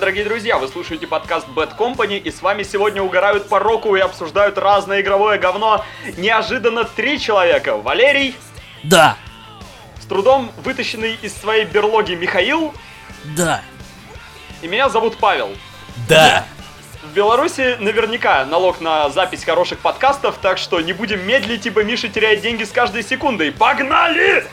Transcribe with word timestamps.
дорогие 0.00 0.24
друзья! 0.24 0.56
Вы 0.56 0.66
слушаете 0.68 1.06
подкаст 1.06 1.46
Bad 1.48 1.76
Company, 1.76 2.16
и 2.18 2.30
с 2.30 2.40
вами 2.40 2.62
сегодня 2.62 3.02
угорают 3.02 3.50
по 3.50 3.58
року 3.58 3.94
и 3.96 4.00
обсуждают 4.00 4.56
разное 4.56 5.02
игровое 5.02 5.38
говно. 5.38 5.84
Неожиданно 6.16 6.84
три 6.84 7.20
человека. 7.20 7.76
Валерий, 7.76 8.34
Да, 8.82 9.18
с 10.00 10.06
трудом 10.06 10.50
вытащенный 10.64 11.18
из 11.20 11.36
своей 11.36 11.66
берлоги 11.66 12.14
Михаил, 12.14 12.72
да, 13.36 13.60
и 14.62 14.68
меня 14.68 14.88
зовут 14.88 15.18
Павел. 15.18 15.50
да. 16.08 16.46
В 17.02 17.12
Беларуси 17.12 17.76
наверняка 17.80 18.44
налог 18.44 18.80
на 18.80 19.08
запись 19.10 19.44
хороших 19.44 19.80
подкастов, 19.80 20.36
так 20.40 20.58
что 20.58 20.80
не 20.80 20.92
будем 20.92 21.26
медлить, 21.26 21.66
ибо 21.66 21.82
Миша 21.82 22.08
теряет 22.08 22.40
деньги 22.40 22.64
с 22.64 22.70
каждой 22.70 23.02
секундой. 23.02 23.52
Погнали! 23.52 24.46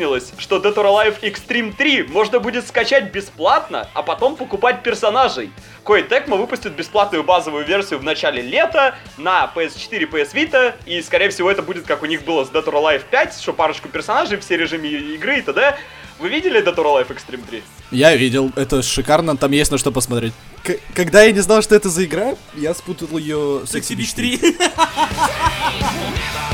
Выяснилось, 0.00 0.32
что 0.38 0.56
Dead 0.56 0.74
or 0.76 0.86
Alive 0.86 1.20
Extreme 1.20 1.76
3 1.76 2.04
можно 2.04 2.40
будет 2.40 2.66
скачать 2.66 3.12
бесплатно, 3.12 3.86
а 3.92 4.02
потом 4.02 4.34
покупать 4.34 4.82
персонажей. 4.82 5.50
Koei 5.84 6.08
Tecmo 6.08 6.38
выпустит 6.38 6.72
бесплатную 6.72 7.22
базовую 7.22 7.66
версию 7.66 7.98
в 7.98 8.02
начале 8.02 8.40
лета 8.40 8.94
на 9.18 9.52
PS4 9.54 10.10
PS 10.10 10.32
Vita, 10.32 10.74
и 10.86 11.02
скорее 11.02 11.28
всего 11.28 11.50
это 11.50 11.60
будет 11.60 11.84
как 11.84 12.02
у 12.02 12.06
них 12.06 12.24
было 12.24 12.46
с 12.46 12.48
Dead 12.48 12.64
or 12.64 12.72
Alive 12.82 13.02
5, 13.10 13.42
что 13.42 13.52
парочку 13.52 13.90
персонажей, 13.90 14.38
все 14.38 14.56
режимы 14.56 14.86
игры 14.86 15.40
и 15.40 15.42
т.д. 15.42 15.76
Вы 16.18 16.30
видели 16.30 16.62
Dead 16.64 16.74
or 16.74 16.84
Alive 16.86 17.08
Extreme 17.08 17.46
3? 17.46 17.62
Я 17.90 18.16
видел, 18.16 18.50
это 18.56 18.80
шикарно, 18.82 19.36
там 19.36 19.52
есть 19.52 19.70
на 19.70 19.76
что 19.76 19.92
посмотреть. 19.92 20.32
К- 20.64 20.78
когда 20.94 21.24
я 21.24 21.32
не 21.32 21.40
знал, 21.40 21.60
что 21.60 21.74
это 21.74 21.90
за 21.90 22.06
игра, 22.06 22.36
я 22.54 22.72
спутал 22.72 23.18
ее 23.18 23.66
с 23.66 23.74
Exhibit 23.74 24.14
3. 24.14 24.40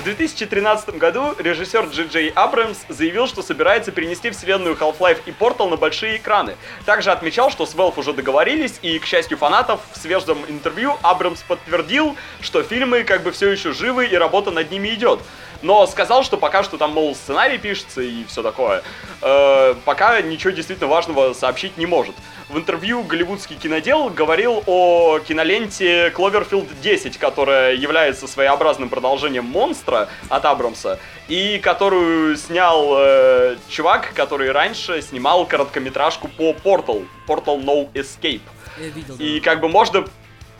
2013 0.06 0.98
году 0.98 1.34
режиссер 1.36 1.86
Джи 1.86 2.04
Джей 2.04 2.28
Абрамс 2.28 2.78
заявил, 2.88 3.26
что 3.26 3.42
собирается 3.42 3.90
перенести 3.90 4.30
вселенную 4.30 4.76
Half-Life 4.76 5.18
и 5.26 5.32
Portal 5.32 5.68
на 5.68 5.76
большие 5.76 6.18
экраны. 6.18 6.54
Также 6.84 7.10
отмечал, 7.10 7.50
что 7.50 7.66
с 7.66 7.74
Valve 7.74 7.94
уже 7.96 8.12
договорились, 8.12 8.78
и, 8.82 9.00
к 9.00 9.04
счастью 9.04 9.36
фанатов, 9.36 9.80
в 9.92 9.98
свежем 9.98 10.38
интервью 10.46 10.96
Абрамс 11.02 11.42
подтвердил, 11.42 12.14
что 12.40 12.62
фильмы 12.62 13.02
как 13.02 13.24
бы 13.24 13.32
все 13.32 13.50
еще 13.50 13.72
живы 13.72 14.06
и 14.06 14.14
работа 14.14 14.52
над 14.52 14.70
ними 14.70 14.94
идет. 14.94 15.18
Но 15.62 15.86
сказал, 15.86 16.22
что 16.22 16.36
пока 16.36 16.62
что 16.62 16.78
там, 16.78 16.92
мол, 16.92 17.14
сценарий 17.14 17.58
пишется 17.58 18.02
и 18.02 18.24
все 18.24 18.42
такое. 18.42 18.82
Э, 19.22 19.74
пока 19.84 20.20
ничего 20.20 20.50
действительно 20.50 20.88
важного 20.88 21.32
сообщить 21.32 21.76
не 21.76 21.86
может. 21.86 22.14
В 22.48 22.56
интервью 22.58 23.02
голливудский 23.02 23.56
кинодел 23.56 24.08
говорил 24.08 24.62
о 24.66 25.18
киноленте 25.18 26.10
Cloverfield 26.10 26.68
10, 26.80 27.18
которая 27.18 27.74
является 27.74 28.28
своеобразным 28.28 28.88
продолжением 28.88 29.46
«Монстра» 29.46 30.08
от 30.28 30.44
Абрамса, 30.44 31.00
и 31.26 31.58
которую 31.58 32.36
снял 32.36 32.94
э, 32.98 33.56
чувак, 33.68 34.12
который 34.14 34.52
раньше 34.52 35.02
снимал 35.02 35.44
короткометражку 35.46 36.28
по 36.28 36.52
Portal, 36.52 37.06
Portal 37.26 37.64
No 37.64 37.90
Escape. 37.94 38.42
Я 38.78 38.88
видел. 38.88 39.16
И 39.18 39.40
как 39.40 39.60
бы 39.60 39.68
можно, 39.68 40.04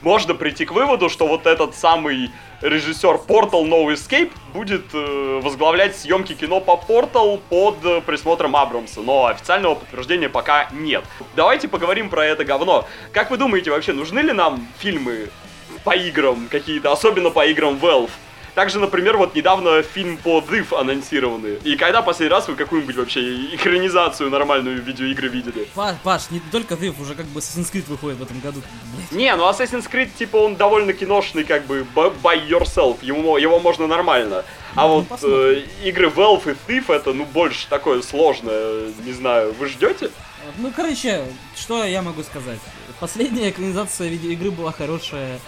можно 0.07 0.35
прийти 0.35 0.65
к 0.65 0.71
выводу, 0.71 1.09
что 1.09 1.27
вот 1.27 1.47
этот 1.47 1.75
самый 1.75 2.31
режиссер 2.63 3.23
Portal 3.27 3.65
No 3.65 3.93
Escape 3.93 4.31
будет 4.55 4.85
э, 4.95 5.41
возглавлять 5.43 5.97
съемки 5.97 6.33
кино 6.33 6.61
по 6.61 6.81
Portal 6.89 7.41
под 7.49 7.85
э, 7.85 8.01
присмотром 8.03 8.55
Абрамса, 8.55 9.01
но 9.01 9.27
официального 9.27 9.75
подтверждения 9.75 10.29
пока 10.29 10.69
нет. 10.71 11.05
Давайте 11.35 11.67
поговорим 11.67 12.09
про 12.09 12.25
это 12.25 12.45
говно. 12.45 12.87
Как 13.13 13.33
вы 13.33 13.37
думаете, 13.37 13.73
вообще 13.73 13.93
нужны 13.93 14.21
ли 14.21 14.33
нам 14.33 14.69
фильмы 14.79 15.29
по 15.83 15.97
играм 15.97 16.47
какие-то, 16.53 16.93
особенно 16.93 17.31
по 17.31 17.45
играм 17.45 17.75
Valve? 17.75 18.11
Также, 18.57 18.79
например, 18.79 19.19
вот 19.19 19.35
недавно 19.35 19.83
фильм 19.83 20.17
по 20.17 20.39
Div 20.39 20.75
анонсированы. 20.75 21.59
И 21.63 21.77
когда 21.77 22.01
последний 22.01 22.31
раз 22.35 22.49
вы 22.49 22.57
какую-нибудь 22.57 22.97
вообще 22.97 23.55
экранизацию 23.55 24.31
нормальную 24.31 24.81
видеоигры 24.83 25.29
видели? 25.29 25.69
Паш, 25.75 25.97
Паш, 26.03 26.31
не 26.31 26.41
только 26.41 26.75
ты, 26.75 26.91
уже 26.91 27.15
как 27.15 27.27
бы 27.27 27.41
Assassin's 27.41 27.71
Creed 27.71 27.85
выходит 27.87 28.17
в 28.17 28.23
этом 28.23 28.41
году. 28.41 28.63
Не, 29.11 29.37
ну 29.37 29.47
Assassin's 29.47 29.87
Creed, 29.93 30.09
типа, 30.19 30.39
он 30.39 30.57
довольно 30.57 30.95
киношный, 30.95 31.45
как 31.45 31.67
бы, 31.67 31.87
by 31.95 32.49
yourself, 32.49 32.97
ему, 33.03 33.37
его 33.37 33.61
можно 33.61 33.87
нормально. 33.87 34.43
А 34.75 34.87
Ну, 34.89 34.95
вот 34.95 35.09
посмотрим. 35.09 35.39
э, 35.39 35.63
игры 35.85 36.07
Valve 36.09 36.53
и 36.53 36.73
Thief 36.73 36.91
это, 36.91 37.13
ну, 37.13 37.27
больше 37.27 37.69
такое 37.69 38.01
сложное, 38.01 38.91
не 39.05 39.13
знаю, 39.13 39.53
вы 39.59 39.67
ждете? 39.67 40.09
Ну, 40.57 40.73
короче, 40.75 41.25
что 41.55 41.85
я 41.85 42.01
могу 42.01 42.23
сказать? 42.23 42.61
Последняя 43.01 43.51
экранизация 43.51 44.09
видеоигры 44.09 44.51
была 44.51 44.73
хорошая. 44.73 45.41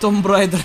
Том 0.00 0.22
Брайдер. 0.22 0.60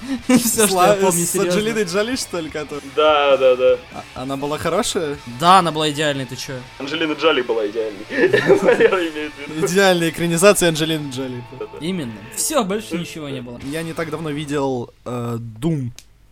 Все, 0.38 0.66
что 0.66 0.84
я 0.84 0.94
помню, 0.94 1.24
с. 1.24 1.34
Анджелиной 1.36 1.84
Джоли, 1.84 2.16
что 2.16 2.40
ли, 2.40 2.50
которая? 2.50 2.82
Да, 2.94 3.36
да, 3.36 3.56
да. 3.56 3.76
А- 4.14 4.22
Она 4.22 4.36
была 4.36 4.58
хорошая? 4.58 5.16
Да, 5.40 5.58
она 5.58 5.72
была 5.72 5.90
идеальной, 5.90 6.24
ты 6.26 6.36
чё? 6.36 6.54
Анджелина 6.78 7.12
Джоли 7.14 7.42
была 7.42 7.66
идеальной. 7.66 8.04
Идеальная 9.66 10.10
экранизация 10.10 10.68
Анджелины 10.68 11.10
Джоли. 11.10 11.42
Именно. 11.80 12.12
Все, 12.36 12.64
больше 12.64 12.96
ничего 12.98 13.28
не 13.28 13.40
было. 13.40 13.60
Я 13.64 13.82
не 13.82 13.92
так 13.92 14.10
давно 14.10 14.30
видел 14.30 14.90
э, 15.04 15.38
Doom 15.60 15.90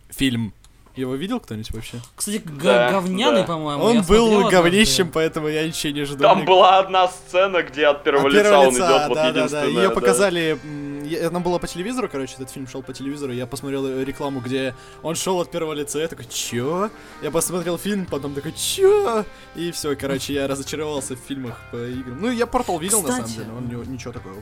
фильм. 0.09 0.53
Его 0.95 1.13
видел 1.13 1.39
кто-нибудь 1.39 1.69
вообще? 1.71 1.97
Кстати, 2.15 2.41
г- 2.43 2.51
Да, 2.63 2.89
говняный, 2.91 3.41
да. 3.41 3.47
по-моему. 3.47 3.83
Он 3.83 3.95
я 3.97 4.01
был 4.01 4.49
говнищем, 4.49 5.11
поэтому 5.11 5.47
я 5.47 5.67
ничего 5.67 5.93
не 5.93 6.05
жду. 6.05 6.17
Там 6.23 6.43
была 6.43 6.79
одна 6.79 7.07
сцена, 7.07 7.61
где 7.61 7.85
от 7.85 8.03
первого 8.03 8.27
От 8.27 8.33
лица 8.33 8.43
первого 8.45 8.67
он 8.67 8.73
лица, 8.73 8.87
идет, 8.87 9.07
вот 9.09 9.15
да, 9.15 9.23
да, 9.25 9.31
да. 9.31 9.37
единственное. 9.39 9.67
Ее 9.67 9.87
да. 9.89 9.93
показали. 9.93 10.59
Я- 11.07 11.27
Она 11.27 11.39
была 11.39 11.59
по 11.59 11.67
телевизору, 11.67 12.09
короче, 12.09 12.35
этот 12.35 12.49
фильм 12.49 12.67
шел 12.67 12.83
по 12.83 12.93
телевизору. 12.93 13.33
Я 13.33 13.45
посмотрел 13.47 13.85
э, 13.87 14.03
рекламу, 14.03 14.39
где 14.39 14.75
он 15.03 15.15
шел 15.15 15.39
от 15.41 15.49
первого 15.51 15.73
лица. 15.73 15.99
Я 15.99 16.07
такой, 16.07 16.25
чё? 16.25 16.89
Я 17.21 17.31
посмотрел 17.31 17.77
фильм, 17.77 18.05
потом 18.05 18.33
такой, 18.33 18.51
чё? 18.53 19.25
И 19.55 19.71
все, 19.71 19.95
короче, 19.95 20.33
я 20.33 20.47
разочаровался 20.47 21.15
в 21.15 21.19
фильмах 21.19 21.59
по 21.71 21.77
играм. 21.77 22.21
Ну, 22.21 22.31
я 22.31 22.45
портал 22.45 22.79
видел, 22.79 23.01
на 23.01 23.07
самом 23.09 23.23
Кстати. 23.25 23.39
деле. 23.45 23.51
Он 23.79 23.91
ничего 23.91 24.13
такого 24.13 24.33
был. 24.35 24.41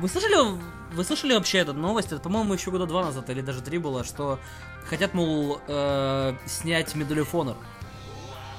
Вы 0.00 0.08
слышали, 0.08 0.58
вы 0.92 1.04
слышали 1.04 1.34
вообще 1.34 1.58
эту 1.58 1.72
новость? 1.72 2.08
Это, 2.12 2.20
по-моему, 2.20 2.54
еще 2.54 2.70
года 2.72 2.86
два 2.86 3.04
назад 3.04 3.30
или 3.30 3.40
даже 3.42 3.60
три 3.62 3.78
было, 3.78 4.02
что 4.04 4.40
хотят, 4.86 5.14
мол, 5.14 5.60
э, 5.68 6.34
снять 6.46 6.94
Medal 6.94 7.18
of 7.24 7.30
Honor. 7.32 7.56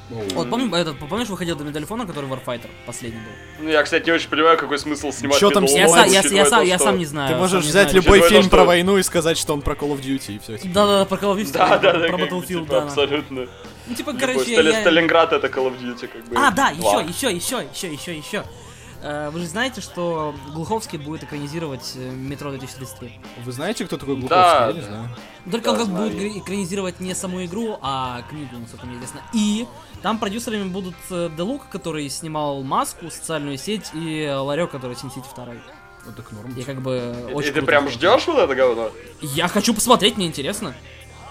Вот 0.09 0.49
помнишь, 0.49 0.71
этот, 0.73 0.99
помнишь, 0.99 1.29
выходил 1.29 1.55
до 1.55 1.63
Honor, 1.63 2.05
который 2.05 2.29
Warfighter 2.29 2.69
последний 2.85 3.19
был? 3.19 3.63
Ну, 3.66 3.69
я, 3.69 3.81
кстати, 3.83 4.05
не 4.05 4.11
очень 4.11 4.29
понимаю, 4.29 4.57
какой 4.57 4.77
смысл 4.77 5.11
снимать 5.11 5.39
Чё 5.39 5.49
там 5.49 5.66
Я, 5.66 5.88
са- 5.88 6.05
Honor, 6.05 6.09
я, 6.09 6.21
я, 6.21 6.45
сам, 6.45 6.63
я 6.63 6.79
сам 6.79 6.97
не 6.97 7.05
знаю. 7.05 7.29
Ты 7.29 7.33
сам 7.33 7.41
можешь 7.41 7.63
взять 7.63 7.89
знаю. 7.89 8.03
любой 8.03 8.21
то, 8.21 8.29
фильм 8.29 8.49
про 8.49 8.65
войну 8.65 8.97
и 8.97 9.03
сказать, 9.03 9.38
что 9.38 9.53
он 9.53 9.61
про 9.61 9.73
Call 9.73 9.91
of 9.97 10.01
Duty 10.01 10.35
и 10.35 10.39
все. 10.39 10.57
Да-да-да, 10.67 11.06
про 11.06 11.18
Call 11.18 11.35
of 11.35 11.41
Duty, 11.41 11.51
Да, 11.53 11.77
да, 11.77 11.94
да, 11.94 12.07
про 12.07 12.18
Battlefield, 12.18 12.45
типа, 12.45 12.65
да. 12.69 12.83
абсолютно. 12.83 13.47
Ну, 13.88 13.95
типа, 13.95 14.09
Любой 14.12 14.21
короче, 14.21 14.53
я... 14.53 14.81
Сталинград 14.81 15.33
это 15.33 15.47
Call 15.47 15.68
of 15.71 15.80
Duty, 15.81 16.07
как 16.07 16.25
бы. 16.25 16.35
А, 16.38 16.51
да, 16.51 16.69
еще, 16.69 17.06
еще, 17.07 17.35
еще, 17.35 17.65
еще, 17.71 17.94
еще, 17.94 18.18
еще. 18.18 18.44
Э, 19.01 19.30
Вы 19.31 19.39
же 19.41 19.45
знаете, 19.45 19.81
что 19.81 20.33
Глуховский 20.53 20.97
будет 20.97 21.24
экранизировать 21.24 21.94
э, 21.95 22.09
Метро 22.09 22.50
2033. 22.50 23.19
Вы 23.44 23.51
знаете, 23.51 23.85
кто 23.85 23.97
такой 23.97 24.15
Глуховский? 24.15 24.35
Да, 24.35 24.68
я 24.68 24.74
не 24.74 24.81
да. 24.81 24.88
знаю. 24.88 25.09
Только 25.51 25.65
Да, 25.65 25.71
он 25.74 25.77
как 25.77 25.85
знаю. 25.88 26.09
будет 26.09 26.38
экранизировать 26.38 27.00
не 27.00 27.13
саму 27.13 27.45
игру, 27.45 27.77
а 27.81 28.24
книгу, 28.30 28.57
насколько 28.57 28.88
мне 28.88 28.95
известно. 28.95 29.21
И 29.33 29.68
там 30.06 30.19
продюсерами 30.19 30.66
будут 30.66 30.94
э, 31.10 31.31
Делук, 31.36 31.63
который 31.72 32.07
снимал 32.10 32.62
Маску, 32.62 33.10
социальную 33.10 33.57
сеть, 33.57 33.90
и 33.96 34.31
Ларек, 34.31 34.69
который 34.69 34.96
City 34.96 35.24
2. 35.36 35.46
Вот 36.06 36.16
так 36.16 36.31
норм. 36.31 36.54
Я 36.56 36.63
как 36.63 36.80
бы 36.80 37.16
И- 37.28 37.34
очень 37.34 37.50
И 37.50 37.54
ты 37.54 37.63
прям 37.63 37.90
ждешь 37.90 38.28
вот 38.28 38.38
это 38.38 38.54
говно? 38.54 38.92
Я 39.22 39.48
хочу 39.48 39.74
посмотреть, 39.74 40.16
мне 40.18 40.28
интересно. 40.28 40.75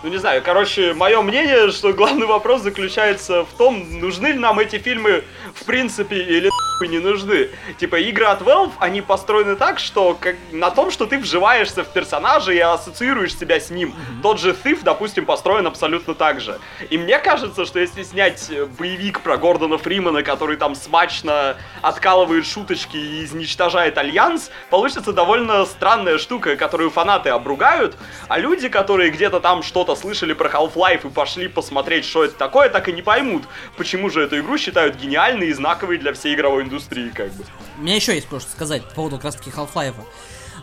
Ну 0.03 0.09
не 0.09 0.19
знаю, 0.19 0.43
короче, 0.45 0.93
мое 0.93 1.23
мнение, 1.23 1.71
что 1.71 1.93
главный 1.93 2.27
вопрос 2.27 2.63
заключается 2.63 3.45
в 3.45 3.53
том, 3.57 4.01
нужны 4.01 4.27
ли 4.27 4.39
нам 4.41 4.59
эти 4.59 4.81
фильмы 4.81 5.23
в 5.55 5.65
принципе 5.65 6.17
или 6.17 6.51
нахуй 6.75 6.89
не 6.89 6.99
нужны. 6.99 7.51
Типа 7.79 7.97
игры 7.97 8.27
от 8.27 8.43
Valve, 8.43 8.73
они 8.79 9.01
построены 9.01 9.57
так, 9.57 9.79
что 9.79 10.17
как, 10.21 10.37
на 10.53 10.71
том, 10.71 10.91
что 10.91 11.07
ты 11.07 11.19
вживаешься 11.19 11.85
в 11.85 11.89
персонажа 11.89 12.53
и 12.53 12.59
ассоциируешь 12.59 13.37
себя 13.37 13.61
с 13.61 13.71
ним. 13.71 13.95
Тот 14.23 14.41
же 14.41 14.51
Thief, 14.51 14.81
допустим, 14.83 15.25
построен 15.25 15.67
абсолютно 15.67 16.15
так 16.15 16.41
же. 16.41 16.59
И 16.91 16.99
мне 16.99 17.19
кажется, 17.19 17.65
что 17.65 17.79
если 17.79 18.03
снять 18.03 18.51
э, 18.51 18.67
боевик 18.67 19.21
про 19.21 19.37
Гордона 19.37 19.79
Фримана, 19.79 20.23
который 20.23 20.57
там 20.57 20.75
смачно 20.75 21.57
откалывает 21.83 22.47
шуточки 22.47 22.97
и 22.97 23.25
изничтожает 23.25 23.99
Альянс, 23.99 24.51
получится 24.71 25.13
довольно 25.13 25.65
странная 25.67 26.19
штука, 26.19 26.57
которую 26.57 26.91
фанаты 26.91 27.31
обругают, 27.31 27.97
а 28.29 28.39
люди, 28.39 28.69
которые 28.69 29.11
где-то 29.11 29.41
там 29.41 29.63
что-то 29.63 29.95
слышали 29.95 30.33
про 30.33 30.49
Half-Life 30.49 31.07
и 31.07 31.11
пошли 31.11 31.49
посмотреть, 31.49 32.05
что 32.05 32.25
это 32.25 32.35
такое, 32.35 32.69
так 32.69 32.89
и 32.89 32.93
не 32.93 33.03
поймут, 33.03 33.45
почему 33.77 34.11
же 34.11 34.23
эту 34.23 34.39
игру 34.41 34.59
считают 34.59 34.97
гениальной 34.97 35.49
и 35.49 35.53
знаковой 35.53 35.99
для 35.99 36.13
всей 36.13 36.35
игровой 36.35 36.64
индустрии, 36.65 37.11
как 37.11 37.33
бы. 37.35 37.45
У 37.79 37.83
меня 37.83 37.95
еще 37.97 38.15
есть 38.15 38.29
кое-что 38.29 38.51
сказать 38.51 38.83
по 38.89 38.95
поводу 38.95 39.17
как 39.17 39.27
раз 39.27 39.37
таки 39.37 39.51
Half-Life. 39.51 39.95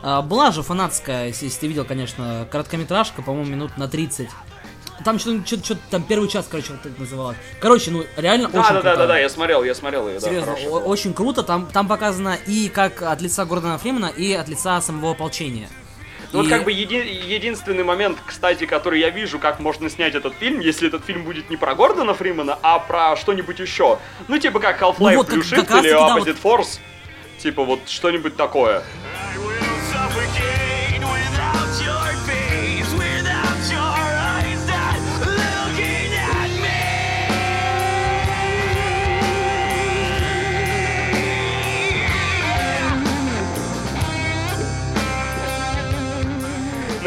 А, 0.03 0.21
была 0.21 0.51
же 0.51 0.63
фанатская, 0.63 1.27
если, 1.27 1.47
ты 1.49 1.67
видел, 1.67 1.85
конечно, 1.85 2.47
короткометражка, 2.51 3.21
по-моему, 3.21 3.49
минут 3.51 3.77
на 3.77 3.87
30. 3.87 4.27
Там 5.05 5.17
что-то, 5.17 5.45
что-то, 5.47 5.63
что-то 5.65 5.81
там 5.89 6.03
первый 6.03 6.29
час, 6.29 6.45
короче, 6.49 6.73
вот 6.73 6.81
так 6.83 6.97
называлось. 6.99 7.37
Короче, 7.59 7.89
ну 7.91 8.03
реально 8.17 8.49
Да, 8.49 8.59
очень 8.59 8.69
да, 8.69 8.73
да, 8.75 8.81
крутая. 8.81 8.97
да, 8.97 9.07
да, 9.07 9.17
я 9.19 9.29
смотрел, 9.29 9.63
я 9.63 9.73
смотрел 9.73 10.07
ее, 10.07 10.19
да, 10.19 10.27
Серьезно, 10.27 10.45
хорошая 10.51 10.67
о- 10.69 10.71
была. 10.73 10.81
очень 10.83 11.13
круто. 11.15 11.41
Там, 11.43 11.65
там 11.67 11.87
показано 11.87 12.37
и 12.45 12.69
как 12.69 13.01
от 13.01 13.19
лица 13.19 13.45
Гордона 13.45 13.79
Фримена, 13.79 14.07
и 14.07 14.31
от 14.33 14.47
лица 14.47 14.79
самого 14.81 15.11
ополчения. 15.13 15.69
Ну 16.33 16.39
вот 16.39 16.47
И- 16.47 16.49
как 16.49 16.63
бы 16.63 16.71
еди- 16.71 17.11
единственный 17.27 17.83
момент, 17.83 18.17
кстати, 18.25 18.65
который 18.65 18.99
я 18.99 19.09
вижу, 19.09 19.37
как 19.39 19.59
можно 19.59 19.89
снять 19.89 20.15
этот 20.15 20.33
фильм, 20.35 20.59
если 20.61 20.87
этот 20.87 21.03
фильм 21.05 21.23
будет 21.23 21.49
не 21.49 21.57
про 21.57 21.75
Гордона 21.75 22.13
Фримена, 22.13 22.57
а 22.61 22.79
про 22.79 23.15
что-нибудь 23.17 23.59
еще. 23.59 23.99
Ну 24.27 24.37
типа 24.37 24.59
как 24.59 24.81
Half-Life 24.81 24.95
Ну 24.99 25.15
вот, 25.17 25.25
как- 25.27 25.35
плюс 25.35 25.49
как 25.49 25.69
раз 25.71 25.83
или 25.83 25.91
таки, 25.91 26.05
да, 26.07 26.17
Opposite 26.17 26.37
Force. 26.41 26.79
Типа 27.39 27.63
вот 27.63 27.79
что-нибудь 27.87 28.35
такое. 28.37 28.83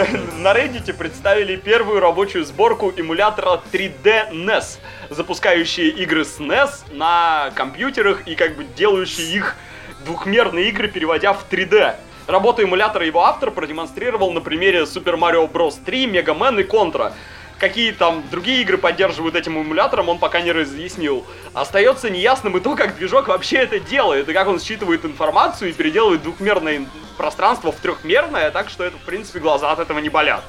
На, 0.39 0.53
Reddit 0.53 0.93
представили 0.95 1.57
первую 1.57 2.01
рабочую 2.01 2.45
сборку 2.45 2.93
эмулятора 2.97 3.63
3D 3.73 4.31
NES, 4.33 4.79
запускающие 5.11 5.89
игры 5.89 6.25
с 6.25 6.41
NES 6.41 6.93
на 6.93 7.51
компьютерах 7.55 8.27
и 8.27 8.35
как 8.35 8.57
бы 8.57 8.65
делающие 8.65 9.35
их 9.35 9.57
двухмерные 10.05 10.69
игры, 10.69 10.89
переводя 10.89 11.33
в 11.33 11.47
3D. 11.51 11.95
Работу 12.27 12.63
эмулятора 12.63 13.07
его 13.07 13.25
автор 13.25 13.51
продемонстрировал 13.51 14.33
на 14.33 14.41
примере 14.41 14.81
Super 14.81 15.17
Mario 15.17 15.51
Bros. 15.51 15.77
3, 15.85 16.07
Mega 16.07 16.37
Man 16.37 16.61
и 16.61 16.65
Contra. 16.65 17.13
Какие 17.59 17.93
там 17.93 18.25
другие 18.31 18.63
игры 18.63 18.79
поддерживают 18.79 19.37
этим 19.37 19.61
эмулятором, 19.61 20.09
он 20.09 20.19
пока 20.19 20.41
не 20.41 20.53
разъяснил. 20.53 21.25
Остается 21.53 22.11
неясным 22.11 22.57
и 22.57 22.61
то, 22.61 22.75
как 22.75 22.97
движок 22.97 23.29
вообще 23.29 23.59
это 23.59 23.79
делает, 23.79 24.29
и 24.29 24.33
как 24.33 24.49
он 24.49 24.59
считывает 24.59 25.05
информацию 25.05 25.71
и 25.71 25.73
переделывает 25.73 26.23
двухмерное 26.23 26.87
пространство 27.17 27.71
в 27.71 27.77
трехмерное, 27.77 28.51
так 28.51 28.69
что 28.69 28.85
это, 28.85 28.97
в 28.97 29.03
принципе, 29.03 29.39
глаза 29.39 29.71
от 29.71 29.79
этого 29.79 30.01
не 30.01 30.09
болят. 30.09 30.43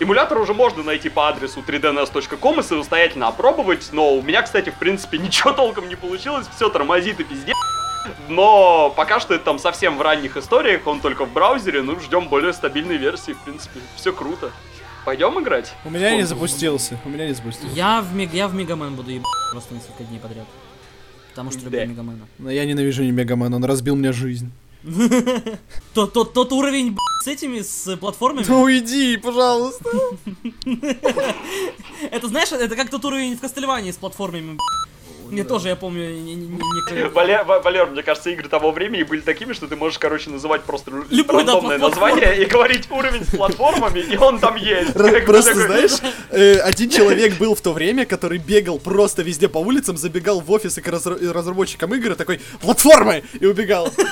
Эмулятор 0.00 0.38
уже 0.38 0.52
можно 0.52 0.82
найти 0.82 1.08
по 1.08 1.28
адресу 1.28 1.62
3dns.com 1.66 2.60
и 2.60 2.62
самостоятельно 2.64 3.28
опробовать, 3.28 3.90
но 3.92 4.14
у 4.14 4.22
меня, 4.22 4.42
кстати, 4.42 4.70
в 4.70 4.74
принципе, 4.74 5.18
ничего 5.18 5.52
толком 5.52 5.88
не 5.88 5.94
получилось, 5.94 6.48
все 6.54 6.68
тормозит 6.68 7.20
и 7.20 7.24
пиздец. 7.24 7.54
Но 8.28 8.92
пока 8.96 9.20
что 9.20 9.34
это 9.34 9.44
там 9.44 9.58
совсем 9.60 9.96
в 9.96 10.02
ранних 10.02 10.36
историях, 10.36 10.88
он 10.88 11.00
только 11.00 11.24
в 11.24 11.32
браузере, 11.32 11.82
ну, 11.82 12.00
ждем 12.00 12.26
более 12.26 12.52
стабильной 12.52 12.96
версии, 12.96 13.32
в 13.32 13.38
принципе, 13.44 13.78
все 13.94 14.12
круто. 14.12 14.50
Пойдем 15.04 15.38
играть? 15.42 15.72
У 15.84 15.90
меня 15.90 16.16
не 16.16 16.22
запустился. 16.22 16.98
У 17.04 17.08
меня 17.08 17.26
не 17.26 17.34
запустился. 17.34 17.74
Я 17.74 18.00
в, 18.02 18.14
Мег- 18.14 18.32
я 18.34 18.46
в 18.48 18.54
Мегамен 18.54 18.94
буду 18.94 19.10
ебать 19.10 19.26
просто 19.50 19.74
несколько 19.74 20.04
дней 20.04 20.20
подряд. 20.20 20.46
Потому 21.30 21.50
что 21.50 21.60
люблю 21.60 21.78
Да. 21.80 21.86
Мегамена. 21.86 22.26
Но 22.38 22.50
я 22.50 22.64
ненавижу 22.64 23.02
не 23.02 23.10
Мегамен, 23.10 23.52
он 23.52 23.64
разбил 23.64 23.96
мне 23.96 24.12
жизнь. 24.12 24.50
Тот, 25.94 26.12
тот, 26.12 26.34
тот 26.34 26.52
уровень 26.52 26.96
с 27.22 27.28
этими, 27.28 27.60
с 27.60 27.96
платформами, 27.96 28.44
Ну 28.48 28.62
уйди, 28.62 29.16
пожалуйста. 29.16 29.88
это 32.10 32.26
знаешь, 32.28 32.50
это 32.50 32.74
как 32.74 32.90
тот 32.90 33.04
уровень 33.04 33.36
в 33.36 33.40
Кастельвании 33.40 33.92
с 33.92 33.96
платформами. 33.96 34.58
Мне 35.32 35.44
тоже, 35.44 35.68
я 35.68 35.76
помню, 35.76 36.10
не- 36.10 36.34
не- 36.34 36.34
не- 36.34 36.58
некоторые- 36.74 37.08
Валер, 37.08 37.44
Ва- 37.44 37.60
Валер, 37.60 37.86
мне 37.86 38.02
кажется, 38.02 38.28
игры 38.30 38.48
того 38.48 38.70
времени 38.70 39.02
были 39.02 39.20
такими, 39.22 39.54
что 39.54 39.66
ты 39.66 39.76
можешь, 39.76 39.98
короче, 39.98 40.28
называть 40.30 40.62
просто 40.64 40.90
рандомное 40.90 41.78
название 41.78 42.42
и 42.42 42.44
говорить 42.44 42.90
уровень 42.90 43.24
с 43.24 43.34
платформами, 43.34 44.00
и 44.00 44.16
он 44.18 44.38
там 44.38 44.56
есть. 44.56 44.92
Просто, 45.24 45.54
знаешь, 45.54 45.92
э, 46.30 46.56
один 46.58 46.90
человек 46.90 47.38
был 47.38 47.54
в 47.54 47.60
то 47.62 47.72
время, 47.72 48.04
который 48.04 48.36
бегал 48.38 48.78
просто 48.78 49.22
везде 49.22 49.48
по 49.48 49.58
улицам, 49.58 49.96
забегал 49.96 50.40
в 50.40 50.50
офисы 50.50 50.82
к 50.82 50.88
разра- 50.88 51.32
разработчикам 51.32 51.94
игр 51.94 52.12
и 52.12 52.14
такой 52.14 52.40
«Платформы!» 52.60 53.24
и 53.40 53.46
убегал. 53.46 53.90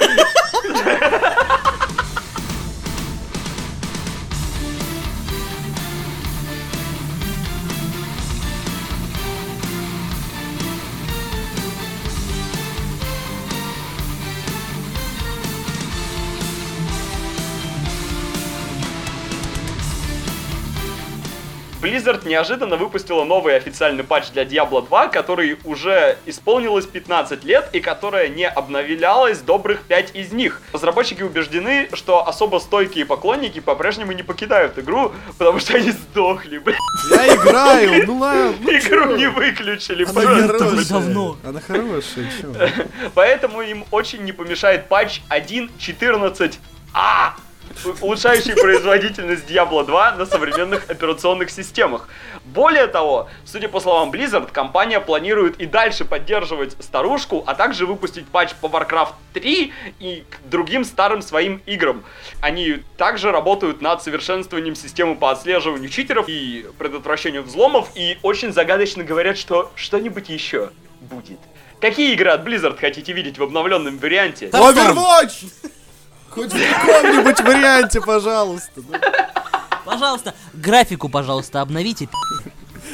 Blizzard 21.90 22.26
неожиданно 22.26 22.76
выпустила 22.76 23.24
новый 23.24 23.56
официальный 23.56 24.04
патч 24.04 24.30
для 24.30 24.44
Diablo 24.44 24.86
2, 24.86 25.08
который 25.08 25.58
уже 25.64 26.18
исполнилось 26.24 26.86
15 26.86 27.42
лет 27.42 27.68
и 27.72 27.80
которая 27.80 28.28
не 28.28 28.48
обновлялась 28.48 29.40
добрых 29.40 29.82
5 29.82 30.14
из 30.14 30.32
них. 30.32 30.62
Разработчики 30.72 31.22
убеждены, 31.22 31.88
что 31.94 32.26
особо 32.28 32.58
стойкие 32.58 33.06
поклонники 33.06 33.58
по-прежнему 33.58 34.12
не 34.12 34.22
покидают 34.22 34.78
игру, 34.78 35.12
потому 35.36 35.58
что 35.58 35.76
они 35.76 35.90
сдохли, 35.90 36.58
блядь. 36.58 36.78
Я 37.10 37.34
играю, 37.34 38.06
ну 38.06 38.18
ладно. 38.18 38.54
ну 38.60 38.70
Игру 38.80 39.16
не 39.16 39.26
выключили 39.28 40.04
Она 40.04 40.46
просто. 40.46 40.92
давно. 40.92 41.38
Она 41.44 41.60
хорошая, 41.60 42.26
чё? 42.40 42.54
Поэтому 43.14 43.62
им 43.62 43.84
очень 43.90 44.22
не 44.22 44.30
помешает 44.32 44.88
патч 44.88 45.22
1.14а, 45.28 47.30
улучшающий 48.00 48.54
производительность 48.54 49.48
Diablo 49.48 49.84
2 49.84 50.12
на 50.12 50.26
современных 50.26 50.88
операционных 50.88 51.50
системах. 51.50 52.08
Более 52.44 52.86
того, 52.86 53.28
судя 53.44 53.68
по 53.68 53.80
словам 53.80 54.10
Blizzard, 54.10 54.50
компания 54.50 55.00
планирует 55.00 55.60
и 55.60 55.66
дальше 55.66 56.04
поддерживать 56.04 56.76
старушку, 56.80 57.44
а 57.46 57.54
также 57.54 57.86
выпустить 57.86 58.26
патч 58.28 58.54
по 58.60 58.66
Warcraft 58.66 59.12
3 59.34 59.72
и 60.00 60.24
к 60.28 60.48
другим 60.48 60.84
старым 60.84 61.22
своим 61.22 61.62
играм. 61.66 62.04
Они 62.40 62.82
также 62.96 63.32
работают 63.32 63.80
над 63.80 64.02
совершенствованием 64.02 64.74
системы 64.74 65.16
по 65.16 65.30
отслеживанию 65.30 65.88
читеров 65.88 66.28
и 66.28 66.66
предотвращению 66.78 67.42
взломов, 67.42 67.90
и 67.94 68.18
очень 68.22 68.52
загадочно 68.52 69.04
говорят, 69.04 69.38
что 69.38 69.70
что-нибудь 69.74 70.28
еще 70.28 70.70
будет. 71.00 71.38
Какие 71.80 72.12
игры 72.12 72.30
от 72.30 72.46
Blizzard 72.46 72.78
хотите 72.78 73.12
видеть 73.12 73.38
в 73.38 73.42
обновленном 73.42 73.98
варианте? 73.98 74.48
Overwatch! 74.48 75.46
Хоть 76.30 76.52
в 76.52 76.86
каком-нибудь 76.86 77.40
варианте, 77.40 78.00
пожалуйста. 78.00 78.70
Ну, 78.76 78.98
Пожалуйста, 79.84 80.34
графику, 80.54 81.08
пожалуйста, 81.08 81.60
обновите. 81.60 82.08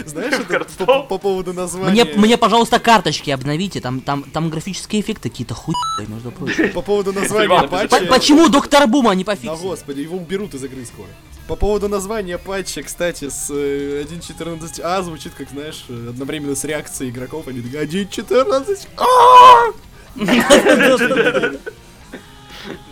Знаешь, 0.05 0.35
это 0.35 0.85
по, 0.85 1.03
по 1.03 1.19
поводу 1.19 1.53
названия... 1.53 2.05
Мне, 2.05 2.15
мне, 2.17 2.37
пожалуйста, 2.37 2.79
карточки 2.79 3.31
обновите. 3.31 3.81
Там, 3.81 4.01
там, 4.01 4.25
там 4.25 4.51
графические 4.51 5.01
эффекты 5.01 5.31
какие-то 5.31 5.55
хуйные, 5.55 6.07
между 6.07 6.31
прочим. 6.31 6.73
По 6.73 6.83
поводу 6.83 7.13
названия 7.13 7.67
патча... 7.67 8.07
Почему 8.07 8.49
доктор 8.49 8.87
Бума 8.87 9.15
не 9.15 9.25
Да 9.25 9.33
пофиксил? 9.33 9.57
господи, 9.57 10.01
его 10.01 10.17
уберут 10.17 10.55
из 10.55 10.65
игры 10.65 10.85
скоро. 10.85 11.09
По 11.49 11.57
поводу 11.57 11.89
названия 11.89 12.39
патча, 12.39 12.83
кстати, 12.83 13.31
с 13.31 13.51
э, 13.51 14.05
1.14а 14.05 15.03
звучит, 15.03 15.33
как 15.37 15.49
знаешь, 15.49 15.85
э, 15.89 16.09
одновременно 16.11 16.57
с 16.57 16.65
реакцией 16.65 17.11
игроков. 17.11 17.47
Они 17.47 17.61
такие 17.61 17.85
1.14 17.85 18.89
а 18.97 19.73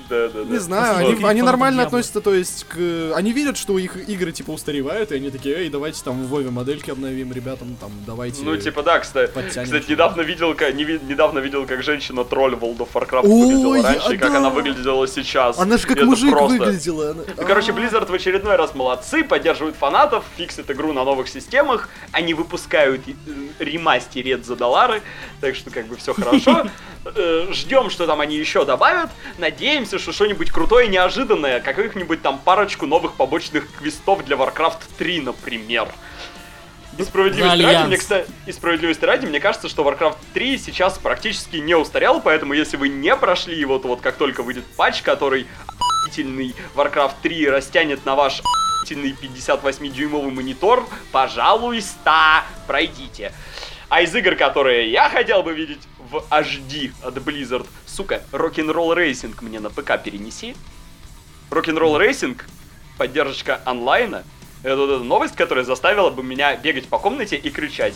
Да, 0.09 0.29
да, 0.29 0.45
да. 0.45 0.51
Не 0.53 0.59
знаю, 0.59 1.09
они, 1.09 1.25
они 1.25 1.43
нормально 1.43 1.83
относятся, 1.85 2.21
то 2.21 2.35
есть, 2.35 2.65
к... 2.69 3.13
Они 3.15 3.33
видят, 3.33 3.57
что 3.57 3.79
их 3.79 4.09
игры, 4.09 4.33
типа, 4.33 4.51
устаревают, 4.51 5.13
и 5.13 5.17
они 5.17 5.31
такие, 5.31 5.57
эй, 5.57 5.69
давайте 5.71 6.03
там 6.05 6.23
в 6.25 6.29
Вове 6.29 6.51
модельки 6.51 6.91
обновим 6.91 7.33
ребятам, 7.33 7.77
там, 7.81 7.91
давайте... 8.07 8.43
Ну, 8.43 8.57
типа, 8.57 8.83
да, 8.83 8.99
кстати, 8.99 9.31
Подтянем. 9.33 9.65
кстати, 9.65 9.91
недавно 9.91 10.23
видел, 10.23 10.55
как, 10.55 10.75
не 10.75 10.85
недавно 10.85 11.39
видел, 11.39 11.67
как 11.67 11.83
женщина-тролль 11.83 12.55
World 12.55 12.79
of 12.79 12.89
Warcraft 12.93 13.27
выглядела 13.27 13.83
раньше, 13.83 14.15
и 14.15 14.19
как 14.19 14.33
да. 14.33 14.39
она 14.39 14.51
выглядела 14.51 15.07
сейчас. 15.09 15.59
Она 15.59 15.79
же 15.79 15.87
как 15.87 16.03
мужик 16.03 16.31
просто- 16.31 16.59
выглядела. 16.59 17.11
она- 17.11 17.23
Ну, 17.37 17.45
короче. 17.47 17.73
Blizzard 17.73 18.11
в 18.11 18.15
очередной 18.15 18.57
раз 18.57 18.75
молодцы, 18.75 19.25
поддерживают 19.25 19.77
фанатов, 19.77 20.25
фиксят 20.37 20.71
игру 20.71 20.93
на 20.93 21.05
новых 21.05 21.29
системах, 21.29 21.89
они 22.13 22.35
выпускают 22.35 23.01
э, 23.09 23.13
ремастеред 23.59 24.45
за 24.47 24.55
доллары, 24.57 25.03
так 25.41 25.57
что 25.57 25.71
как 25.71 25.87
бы 25.87 25.97
все 25.97 26.15
хорошо. 26.15 26.67
Э, 27.05 27.49
Ждем, 27.51 27.91
что 27.91 28.07
там 28.07 28.21
они 28.21 28.37
еще 28.37 28.65
добавят, 28.65 29.11
надеемся, 29.39 29.99
что 29.99 30.13
что-нибудь 30.13 30.51
крутое 30.51 30.87
и 30.87 30.91
неожиданное, 30.91 31.61
каких-нибудь 31.61 32.23
там 32.23 32.39
парочку 32.39 32.87
новых 32.87 33.15
побочных 33.15 33.71
квестов 33.79 34.25
для 34.25 34.37
Warcraft 34.37 34.81
3, 34.97 35.21
например. 35.21 35.89
И 36.97 37.03
справедливости 37.03 37.63
ради, 37.63 37.87
мне, 37.87 37.97
кстати, 37.97 38.31
и 38.47 38.53
справедливости 38.53 39.05
ради, 39.05 39.27
мне 39.27 39.41
кажется, 39.41 39.69
что 39.69 39.83
Warcraft 39.83 40.17
3 40.33 40.59
сейчас 40.59 40.97
практически 40.99 41.57
не 41.57 41.75
устарел, 41.75 42.21
поэтому 42.21 42.55
если 42.55 42.77
вы 42.77 42.89
не 42.89 43.15
прошли 43.17 43.59
его, 43.59 43.79
то 43.79 43.89
вот 43.89 44.01
как 44.01 44.17
только 44.17 44.43
выйдет 44.43 44.65
патч, 44.77 45.03
который 45.03 45.47
охуительный 45.67 46.55
Warcraft 46.75 47.15
3 47.23 47.51
растянет 47.51 48.07
на 48.07 48.15
ваш 48.15 48.41
охуительный 48.85 49.15
58-дюймовый 49.21 50.31
монитор, 50.31 50.87
пожалуйста, 51.11 52.45
пройдите. 52.67 53.33
А 53.89 54.03
из 54.03 54.15
игр, 54.15 54.35
которые 54.35 54.91
я 54.91 55.09
хотел 55.09 55.43
бы 55.43 55.53
видеть 55.53 55.81
в 56.11 56.25
HD 56.31 56.93
от 57.03 57.17
Blizzard. 57.19 57.67
Сука, 57.87 58.23
Rock'n'Roll 58.33 58.97
Racing 58.97 59.35
мне 59.41 59.61
на 59.61 59.71
ПК 59.71 60.03
перенеси. 60.03 60.57
Rock'n'Roll 61.51 61.99
Racing, 62.01 62.41
поддержка 62.99 63.61
онлайна, 63.65 64.25
это 64.63 64.99
новость, 64.99 65.37
которая 65.37 65.65
заставила 65.65 66.11
бы 66.11 66.23
меня 66.23 66.57
бегать 66.57 66.89
по 66.89 66.99
комнате 66.99 67.37
и 67.37 67.51
кричать. 67.51 67.95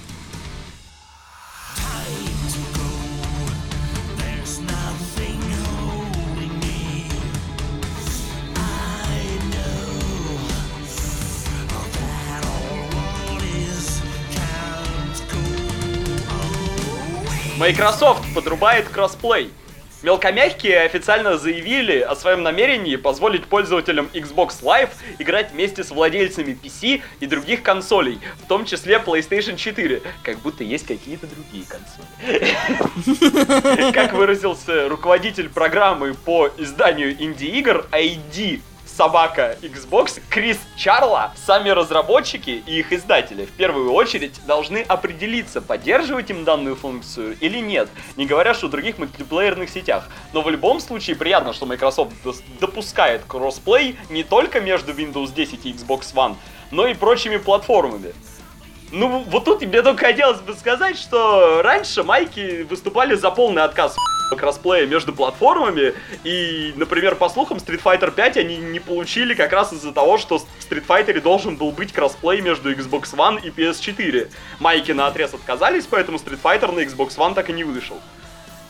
Microsoft 17.59 18.23
подрубает 18.35 18.89
кроссплей. 18.89 19.51
Мелкомягкие 20.05 20.83
официально 20.83 21.37
заявили 21.37 21.99
о 21.99 22.15
своем 22.15 22.45
намерении 22.45 22.95
позволить 22.95 23.47
пользователям 23.47 24.09
Xbox 24.15 24.63
Live 24.63 24.91
играть 25.19 25.51
вместе 25.51 25.83
с 25.83 25.91
владельцами 25.91 26.57
PC 26.63 27.03
и 27.19 27.27
других 27.27 27.65
консолей, 27.65 28.21
в 28.41 28.47
том 28.47 28.65
числе 28.65 29.03
PlayStation 29.05 29.57
4, 29.57 30.03
как 30.23 30.39
будто 30.39 30.63
есть 30.63 30.87
какие-то 30.87 31.27
другие 31.27 31.65
консоли. 31.65 32.07
Как 33.93 34.13
выразился 34.13 34.89
руководитель 34.89 35.49
программы 35.49 36.15
по 36.15 36.49
изданию 36.59 37.21
инди-игр 37.21 37.87
ID 37.91 38.61
собака 38.99 39.57
Xbox, 39.63 40.21
Крис 40.29 40.59
Чарла, 40.77 41.33
сами 41.47 41.69
разработчики 41.69 42.65
и 42.67 42.81
их 42.81 42.93
издатели 42.93 43.45
в 43.45 43.53
первую 43.53 43.93
очередь 43.93 44.45
должны 44.45 44.79
определиться, 44.79 45.61
поддерживать 45.61 46.31
им 46.31 46.43
данную 46.43 46.75
функцию 46.75 47.37
или 47.39 47.61
нет, 47.61 47.89
не 48.17 48.27
говоря 48.27 48.55
что 48.55 48.67
о 48.67 48.71
других 48.71 48.99
мультиплеерных 48.99 49.71
сетях. 49.71 50.09
Но 50.33 50.43
в 50.43 50.51
любом 50.51 50.81
случае 50.81 51.15
приятно, 51.15 51.53
что 51.53 51.65
Microsoft 51.65 52.11
допускает 52.59 53.23
кроссплей 53.29 53.97
не 54.11 54.25
только 54.25 54.61
между 54.61 54.93
Windows 54.93 55.33
10 55.33 55.65
и 55.65 55.73
Xbox 55.75 56.13
One, 56.13 56.35
но 56.73 56.89
и 56.89 56.95
прочими 56.95 57.37
платформами. 57.37 58.13
Ну, 58.91 59.23
вот 59.29 59.45
тут 59.45 59.63
мне 59.63 59.83
только 59.83 60.07
хотелось 60.07 60.41
бы 60.41 60.55
сказать, 60.55 60.99
что 60.99 61.63
раньше 61.63 62.03
майки 62.03 62.63
выступали 62.63 63.15
за 63.15 63.31
полный 63.31 63.63
отказ 63.63 63.95
кроссплея 64.37 64.87
между 64.87 65.13
платформами, 65.13 65.95
и, 66.25 66.73
например, 66.77 67.15
по 67.17 67.29
слухам, 67.29 67.59
Street 67.59 67.83
Fighter 67.83 68.11
5 68.11 68.37
они 68.39 68.57
не 68.57 68.81
получили 68.81 69.35
как 69.35 69.53
раз 69.53 69.73
из-за 69.73 69.93
того, 69.93 70.19
что 70.19 70.39
в 70.39 70.47
Street 70.61 70.87
Fighter 70.87 71.21
должен 71.21 71.57
был 71.57 71.71
быть 71.71 71.93
кроссплей 71.93 72.41
между 72.41 72.73
Xbox 72.73 73.15
One 73.15 73.41
и 73.43 73.51
PS4. 73.51 74.31
Майки 74.61 74.93
на 74.93 75.07
отрез 75.07 75.35
отказались, 75.35 75.87
поэтому 75.87 76.19
Street 76.19 76.41
Fighter 76.43 76.73
на 76.73 76.81
Xbox 76.81 77.17
One 77.17 77.35
так 77.35 77.51
и 77.51 77.53
не 77.53 77.65
вышел. 77.65 77.99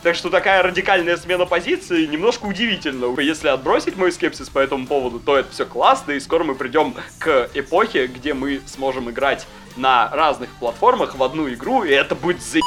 Так 0.01 0.15
что 0.15 0.29
такая 0.29 0.63
радикальная 0.63 1.17
смена 1.17 1.45
позиции 1.45 2.05
немножко 2.05 2.45
удивительна. 2.45 3.19
Если 3.19 3.49
отбросить 3.49 3.97
мой 3.97 4.13
скепсис 4.13 4.49
по 4.49 4.59
этому 4.59 4.87
поводу, 4.87 5.19
то 5.19 5.37
это 5.37 5.51
все 5.51 5.65
классно, 5.65 6.13
и 6.13 6.21
скоро 6.21 6.45
мы 6.45 6.55
придем 6.55 6.95
к 7.17 7.49
эпохе, 7.53 8.07
где 8.07 8.33
мы 8.33 8.61
сможем 8.65 9.09
играть 9.09 9.45
на 9.75 10.09
разных 10.09 10.49
платформах 10.59 11.15
в 11.15 11.23
одну 11.23 11.49
игру, 11.49 11.83
и 11.83 11.91
это 11.91 12.15
будет 12.15 12.41
за... 12.41 12.59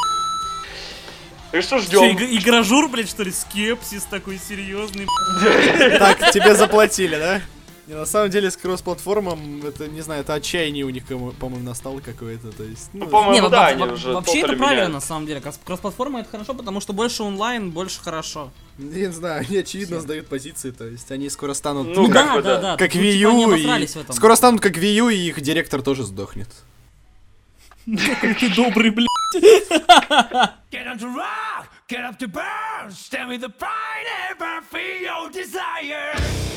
Так 1.52 1.62
что 1.62 1.78
ждем. 1.78 2.16
иг- 2.16 2.42
игражур, 2.42 2.88
блядь, 2.88 3.08
что 3.08 3.22
ли? 3.22 3.30
Скепсис 3.30 4.04
такой 4.04 4.38
серьезный. 4.38 5.06
Так, 5.98 6.30
тебе 6.32 6.54
заплатили, 6.54 7.16
да? 7.16 7.40
Не, 7.88 7.94
на 7.94 8.06
самом 8.06 8.30
деле 8.30 8.48
с 8.50 8.56
кросс-платформом, 8.56 9.66
это, 9.66 9.88
не 9.88 10.02
знаю, 10.02 10.20
это 10.20 10.34
отчаяние 10.34 10.84
у 10.84 10.90
них, 10.90 11.04
по-моему, 11.04 11.58
настало 11.68 11.98
какое-то, 11.98 12.52
то 12.52 12.62
есть, 12.62 12.90
ну, 12.92 13.04
Ну, 13.04 13.10
по-моему, 13.10 13.46
во- 13.48 13.50
да, 13.50 13.60
во- 13.62 13.66
они 13.66 13.82
во- 13.82 13.92
уже 13.92 14.12
Вообще 14.12 14.38
это 14.38 14.46
правильно, 14.50 14.66
меняют. 14.70 14.92
на 14.92 15.00
самом 15.00 15.26
деле. 15.26 15.40
Кросс- 15.40 15.58
Кросс-платформа 15.64 16.20
это 16.20 16.30
хорошо, 16.30 16.54
потому 16.54 16.80
что 16.80 16.92
больше 16.92 17.24
онлайн, 17.24 17.70
больше 17.72 18.00
хорошо. 18.00 18.52
не 18.78 19.10
знаю, 19.10 19.44
они 19.46 19.58
очевидно 19.58 20.00
сдают 20.00 20.28
позиции, 20.28 20.70
то 20.70 20.86
есть 20.86 21.10
они 21.10 21.28
скоро 21.28 21.54
станут 21.54 21.88
Ну, 21.88 22.06
как, 22.06 22.14
как 22.14 22.26
да, 22.26 22.34
бы, 22.36 22.42
да, 22.42 22.60
да. 22.60 22.76
как 22.76 22.94
Ну, 22.94 23.00
Wii 23.00 23.12
типа, 23.12 23.30
они 23.30 23.42
U, 23.42 23.48
обосрались 23.52 23.90
и... 23.90 23.98
в 23.98 24.02
этом. 24.02 24.14
скоро 24.14 24.34
станут 24.36 24.60
как 24.60 24.78
Wii 24.78 24.94
U, 24.94 25.08
и 25.08 25.16
их 25.16 25.40
директор 25.40 25.82
тоже 25.82 26.04
сдохнет. 26.04 26.48
Ты 27.84 28.48
добрый, 28.54 28.90
блядь. 28.90 29.08
Get 29.32 30.86
on 30.86 30.98
to 30.98 31.08
rock, 31.08 31.72
get 31.88 32.04
up 32.04 32.18
to 32.18 32.28
burn, 32.28 32.90
stand 32.90 33.30
with 33.30 33.40
the 33.40 33.48
pride 33.48 34.06
and 34.28 34.64
for 34.64 34.78
your 34.78 35.30
desire. 35.30 36.51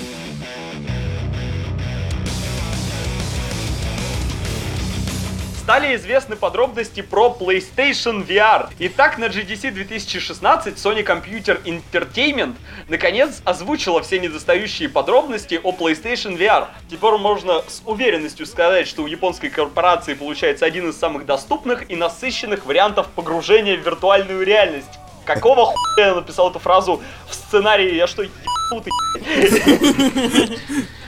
Стали 5.65 5.95
известны 5.95 6.35
подробности 6.35 7.01
про 7.01 7.35
PlayStation 7.39 8.23
VR. 8.23 8.69
Итак, 8.77 9.17
на 9.17 9.25
GDC 9.25 9.71
2016 9.71 10.75
Sony 10.75 11.03
Computer 11.03 11.59
Entertainment 11.63 12.53
наконец 12.87 13.41
озвучила 13.45 14.03
все 14.03 14.19
недостающие 14.19 14.87
подробности 14.89 15.59
о 15.63 15.71
PlayStation 15.71 16.37
VR. 16.37 16.67
Теперь 16.87 17.13
можно 17.13 17.63
с 17.67 17.81
уверенностью 17.83 18.45
сказать, 18.45 18.87
что 18.87 19.01
у 19.01 19.07
японской 19.07 19.49
корпорации 19.49 20.13
получается 20.13 20.67
один 20.67 20.87
из 20.91 20.99
самых 20.99 21.25
доступных 21.25 21.89
и 21.89 21.95
насыщенных 21.95 22.67
вариантов 22.67 23.07
погружения 23.15 23.75
в 23.75 23.83
виртуальную 23.83 24.45
реальность. 24.45 24.99
Какого 25.25 25.65
хуя 25.65 26.09
я 26.09 26.13
написал 26.13 26.51
эту 26.51 26.59
фразу 26.59 27.01
в 27.27 27.33
сценарии? 27.33 27.95
Я 27.95 28.05
что, 28.05 28.21
ебанутый? 28.21 28.91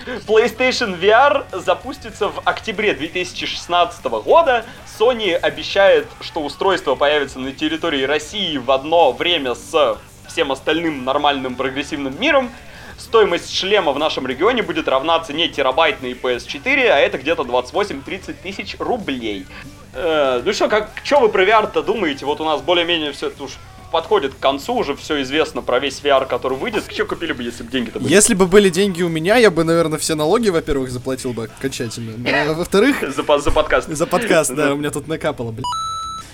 PlayStation 0.07 0.97
VR 0.99 1.45
запустится 1.51 2.29
в 2.29 2.41
октябре 2.45 2.93
2016 2.93 4.05
года. 4.05 4.65
Sony 4.97 5.33
обещает, 5.33 6.07
что 6.21 6.41
устройство 6.41 6.95
появится 6.95 7.39
на 7.39 7.51
территории 7.51 8.03
России 8.03 8.57
в 8.57 8.71
одно 8.71 9.11
время 9.11 9.53
с 9.53 9.97
всем 10.27 10.53
остальным 10.53 11.03
нормальным 11.03 11.55
прогрессивным 11.55 12.19
миром. 12.19 12.51
Стоимость 12.97 13.53
шлема 13.53 13.91
в 13.91 13.99
нашем 13.99 14.25
регионе 14.25 14.63
будет 14.63 14.87
равна 14.87 15.19
цене 15.19 15.49
терабайтной 15.49 16.13
PS4, 16.13 16.87
а 16.87 16.99
это 16.99 17.17
где-то 17.17 17.43
28-30 17.43 18.35
тысяч 18.41 18.75
рублей. 18.79 19.45
Э, 19.93 20.41
ну 20.43 20.53
что, 20.53 20.69
как, 20.69 20.89
что 21.03 21.19
вы 21.19 21.29
про 21.29 21.43
VR-то 21.43 21.83
думаете? 21.83 22.25
Вот 22.25 22.39
у 22.39 22.45
нас 22.45 22.61
более-менее 22.61 23.11
все 23.11 23.31
уж 23.39 23.51
подходит 23.91 24.33
к 24.33 24.39
концу, 24.39 24.75
уже 24.75 24.95
все 24.95 25.21
известно 25.21 25.61
про 25.61 25.79
весь 25.79 26.01
VR, 26.01 26.25
который 26.27 26.57
выйдет. 26.57 26.85
Что 26.91 27.05
купили 27.05 27.33
бы, 27.33 27.43
если 27.43 27.63
бы 27.63 27.71
деньги-то 27.71 27.99
были? 27.99 28.11
Если 28.11 28.33
бы 28.33 28.47
были 28.47 28.69
деньги 28.69 29.01
у 29.03 29.09
меня, 29.09 29.37
я 29.37 29.51
бы, 29.51 29.63
наверное, 29.63 29.97
все 29.97 30.15
налоги, 30.15 30.49
во-первых, 30.49 30.91
заплатил 30.91 31.33
бы 31.33 31.45
окончательно. 31.45 32.13
А 32.29 32.53
во-вторых, 32.53 32.97
За, 33.15 33.39
за 33.39 33.51
подкаст. 33.51 33.89
За 33.89 34.05
подкаст, 34.05 34.53
да, 34.53 34.73
у 34.73 34.77
меня 34.77 34.91
тут 34.91 35.07
накапало, 35.07 35.51
блин. 35.51 35.65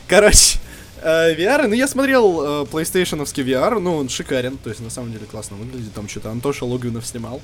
Короче, 0.08 0.60
э, 1.02 1.36
VR, 1.36 1.68
ну 1.68 1.74
я 1.74 1.88
смотрел 1.88 2.64
э, 2.64 2.66
PlayStationовский 2.66 3.44
VR, 3.44 3.80
ну 3.80 3.98
он 3.98 4.10
шикарен, 4.10 4.58
то 4.58 4.70
есть 4.70 4.82
на 4.82 4.90
самом 4.90 5.12
деле 5.12 5.26
классно 5.26 5.58
выглядит, 5.58 5.94
там 5.94 6.08
что-то 6.10 6.32
Антоша 6.32 6.66
Логвинов 6.66 7.06
снимал. 7.06 7.42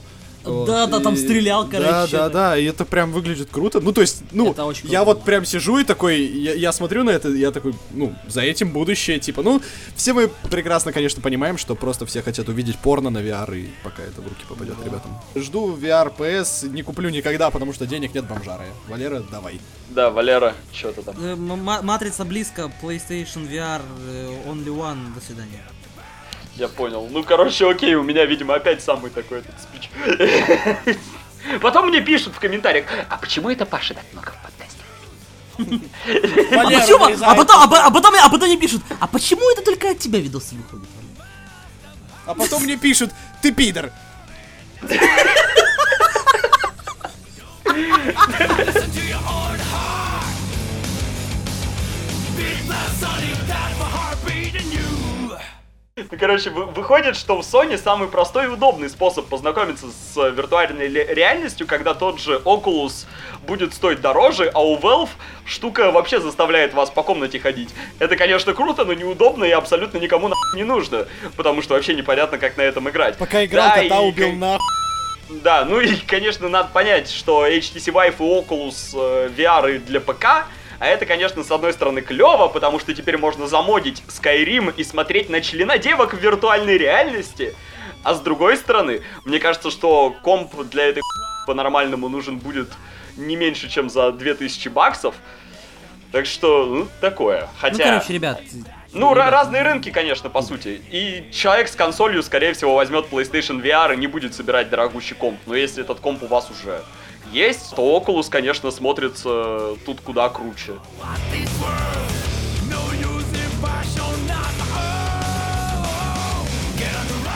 Вот, 0.49 0.67
Да, 0.67 0.87
да, 0.87 0.99
там 0.99 1.15
стрелял, 1.15 1.67
короче, 1.67 1.89
Да, 1.89 2.07
да, 2.07 2.29
да, 2.29 2.57
и 2.57 2.65
это 2.65 2.85
прям 2.85 3.11
выглядит 3.11 3.49
круто. 3.51 3.79
Ну, 3.79 3.91
то 3.91 4.01
есть, 4.01 4.23
ну, 4.31 4.51
Это 4.51 4.65
очень 4.65 4.89
я 4.89 5.03
вот 5.03 5.23
прям 5.23 5.45
сижу 5.45 5.77
и 5.77 5.83
такой, 5.83 6.21
я, 6.21 6.53
я 6.53 6.71
смотрю 6.71 7.03
на 7.03 7.11
это, 7.11 7.29
я 7.29 7.51
такой, 7.51 7.73
ну, 7.91 8.15
за 8.27 8.41
этим 8.41 8.71
будущее, 8.71 9.19
типа, 9.19 9.41
ну, 9.41 9.61
все 9.95 10.13
мы 10.13 10.29
прекрасно, 10.49 10.91
конечно, 10.91 11.21
понимаем, 11.21 11.57
что 11.57 11.75
просто 11.75 12.05
все 12.05 12.21
хотят 12.21 12.49
увидеть 12.49 12.77
порно 12.77 13.09
на 13.09 13.19
VR, 13.19 13.57
и 13.57 13.69
пока 13.83 14.03
это 14.03 14.21
в 14.21 14.27
руки 14.27 14.43
попадет 14.47 14.75
ребятам. 14.83 15.17
Жду 15.35 15.75
VR 15.75 16.11
PS, 16.17 16.69
не 16.69 16.83
куплю 16.83 17.09
никогда, 17.09 17.49
потому 17.49 17.73
что 17.73 17.85
денег 17.85 18.13
нет 18.13 18.25
бомжара. 18.25 18.65
Валера, 18.87 19.23
давай. 19.31 19.59
Да, 19.89 20.09
Валера, 20.09 20.53
что-то 20.71 21.01
там. 21.01 21.15
Э, 21.19 21.35
Матрица 21.35 22.25
близко, 22.25 22.71
PlayStation 22.81 23.49
VR, 23.49 23.81
э, 24.07 24.29
Only 24.47 24.67
One, 24.67 25.13
до 25.15 25.21
свидания. 25.21 25.63
Я 26.59 26.67
понял. 26.67 27.07
Ну, 27.09 27.23
короче, 27.23 27.69
окей, 27.69 27.95
у 27.95 28.03
меня, 28.03 28.25
видимо, 28.25 28.53
опять 28.53 28.83
самый 28.83 29.09
такой 29.11 29.39
этот 29.39 29.55
спич. 29.61 29.89
Потом 31.61 31.87
мне 31.87 32.01
пишут 32.01 32.35
в 32.35 32.39
комментариях, 32.39 32.85
а 33.09 33.17
почему 33.17 33.49
это 33.49 33.65
Паша 33.65 33.93
так 33.93 34.03
много 34.11 34.31
в 34.31 34.43
подкасте? 34.43 34.83
А 36.51 36.65
почему? 36.65 37.05
А 37.25 37.35
потом, 37.35 37.61
а, 37.61 37.87
а 37.87 37.91
потом, 37.91 38.13
а 38.21 38.29
потом 38.29 38.49
мне 38.49 38.57
пишут, 38.57 38.81
а 38.99 39.07
почему 39.07 39.49
это 39.51 39.61
только 39.61 39.91
от 39.91 39.99
тебя 39.99 40.19
видосы 40.19 40.55
выходят? 40.55 40.87
А 42.25 42.33
потом 42.33 42.63
мне 42.63 42.75
пишут, 42.75 43.11
ты 43.41 43.53
пидор. 43.53 43.91
Короче, 56.19 56.49
вы- 56.49 56.65
выходит, 56.65 57.15
что 57.15 57.35
в 57.37 57.39
Sony 57.41 57.77
самый 57.77 58.07
простой 58.07 58.45
и 58.45 58.47
удобный 58.47 58.89
способ 58.89 59.27
познакомиться 59.27 59.87
с 59.87 60.15
виртуальной 60.29 60.87
реальностью, 60.89 61.65
когда 61.65 61.93
тот 61.93 62.19
же 62.19 62.35
Oculus 62.45 63.05
будет 63.47 63.73
стоить 63.73 64.01
дороже, 64.01 64.51
а 64.53 64.59
у 64.63 64.77
Valve 64.77 65.09
штука 65.45 65.91
вообще 65.91 66.19
заставляет 66.19 66.73
вас 66.73 66.89
по 66.89 67.01
комнате 67.03 67.39
ходить. 67.39 67.69
Это, 67.99 68.15
конечно, 68.15 68.53
круто, 68.53 68.85
но 68.85 68.93
неудобно 68.93 69.45
и 69.45 69.51
абсолютно 69.51 69.97
никому 69.97 70.27
нахуй 70.27 70.57
не 70.57 70.63
нужно, 70.63 71.07
потому 71.37 71.61
что 71.61 71.73
вообще 71.73 71.93
непонятно, 71.93 72.37
как 72.37 72.57
на 72.57 72.61
этом 72.61 72.87
играть. 72.89 73.17
Пока 73.17 73.43
играл, 73.45 73.69
Да, 73.69 73.81
кота 73.81 74.01
и 74.01 74.07
убил 74.07 74.33
нахуй. 74.33 74.65
Да, 75.29 75.63
ну 75.63 75.79
и, 75.79 75.95
конечно, 75.95 76.49
надо 76.49 76.69
понять, 76.73 77.09
что 77.11 77.45
HTC 77.47 77.91
Vive 77.93 78.15
и 78.17 78.21
Oculus 78.21 78.91
э, 78.95 79.29
VR 79.37 79.75
и 79.75 79.77
для 79.77 79.99
ПК 80.01 80.47
А 80.79 80.87
это, 80.87 81.05
конечно, 81.05 81.43
с 81.43 81.51
одной 81.51 81.73
стороны 81.73 82.01
клево, 82.01 82.47
потому 82.47 82.79
что 82.79 82.93
теперь 82.93 83.17
можно 83.17 83.47
замодить 83.47 84.01
Skyrim 84.07 84.73
и 84.75 84.83
смотреть 84.83 85.29
на 85.29 85.41
члена 85.41 85.77
девок 85.77 86.13
в 86.13 86.17
виртуальной 86.17 86.77
реальности. 86.77 87.53
А 88.03 88.13
с 88.13 88.21
другой 88.21 88.55
стороны, 88.55 89.01
мне 89.25 89.39
кажется, 89.39 89.71
что 89.71 90.15
комп 90.23 90.55
для 90.69 90.85
этой 90.85 91.01
по-нормальному 91.47 92.07
нужен 92.07 92.37
будет 92.37 92.69
не 93.17 93.35
меньше, 93.35 93.69
чем 93.69 93.89
за 93.89 94.13
2000 94.13 94.69
баксов. 94.69 95.15
Так 96.13 96.25
что, 96.25 96.65
ну, 96.65 96.87
такое. 97.01 97.41
Ну, 97.41 97.47
Хотя... 97.59 97.83
короче, 97.83 98.13
ребят. 98.13 98.41
Ну, 98.93 99.13
ребят, 99.13 99.31
разные 99.31 99.61
рынки, 99.61 99.91
конечно, 99.91 100.29
по 100.29 100.41
сути. 100.41 100.81
И 100.89 101.29
человек 101.31 101.67
с 101.67 101.75
консолью, 101.75 102.23
скорее 102.23 102.53
всего, 102.53 102.73
возьмет 102.73 103.05
PlayStation 103.11 103.61
VR 103.61 103.93
и 103.93 103.97
не 103.97 104.07
будет 104.07 104.33
собирать 104.33 104.69
дорогущий 104.69 105.15
комп. 105.15 105.39
Но 105.45 105.55
если 105.55 105.83
этот 105.83 105.99
комп 105.99 106.23
у 106.23 106.27
вас 106.27 106.49
уже 106.49 106.81
есть, 107.31 107.75
то 107.75 107.97
Oculus, 107.97 108.29
конечно, 108.29 108.71
смотрится 108.71 109.75
тут 109.85 110.01
куда 110.01 110.29
круче. 110.29 110.73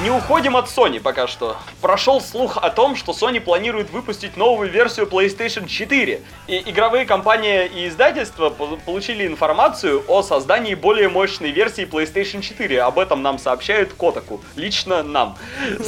Не 0.03 0.09
уходим 0.09 0.57
от 0.57 0.65
Sony 0.67 0.99
пока 0.99 1.27
что. 1.27 1.55
Прошел 1.81 2.19
слух 2.19 2.57
о 2.57 2.69
том, 2.69 2.97
что 2.97 3.13
Sony 3.13 3.39
планирует 3.39 3.89
выпустить 3.89 4.35
новую 4.35 4.69
версию 4.69 5.05
PlayStation 5.05 5.65
4. 5.65 6.21
И 6.47 6.57
игровые 6.69 7.05
компании 7.05 7.65
и 7.67 7.87
издательства 7.87 8.49
по- 8.49 8.75
получили 8.75 9.25
информацию 9.25 10.03
о 10.09 10.21
создании 10.21 10.75
более 10.75 11.07
мощной 11.07 11.51
версии 11.51 11.85
PlayStation 11.85 12.41
4. 12.41 12.81
Об 12.81 12.99
этом 12.99 13.21
нам 13.21 13.39
сообщает 13.39 13.93
Котаку. 13.93 14.43
Лично 14.57 15.03
нам. 15.03 15.37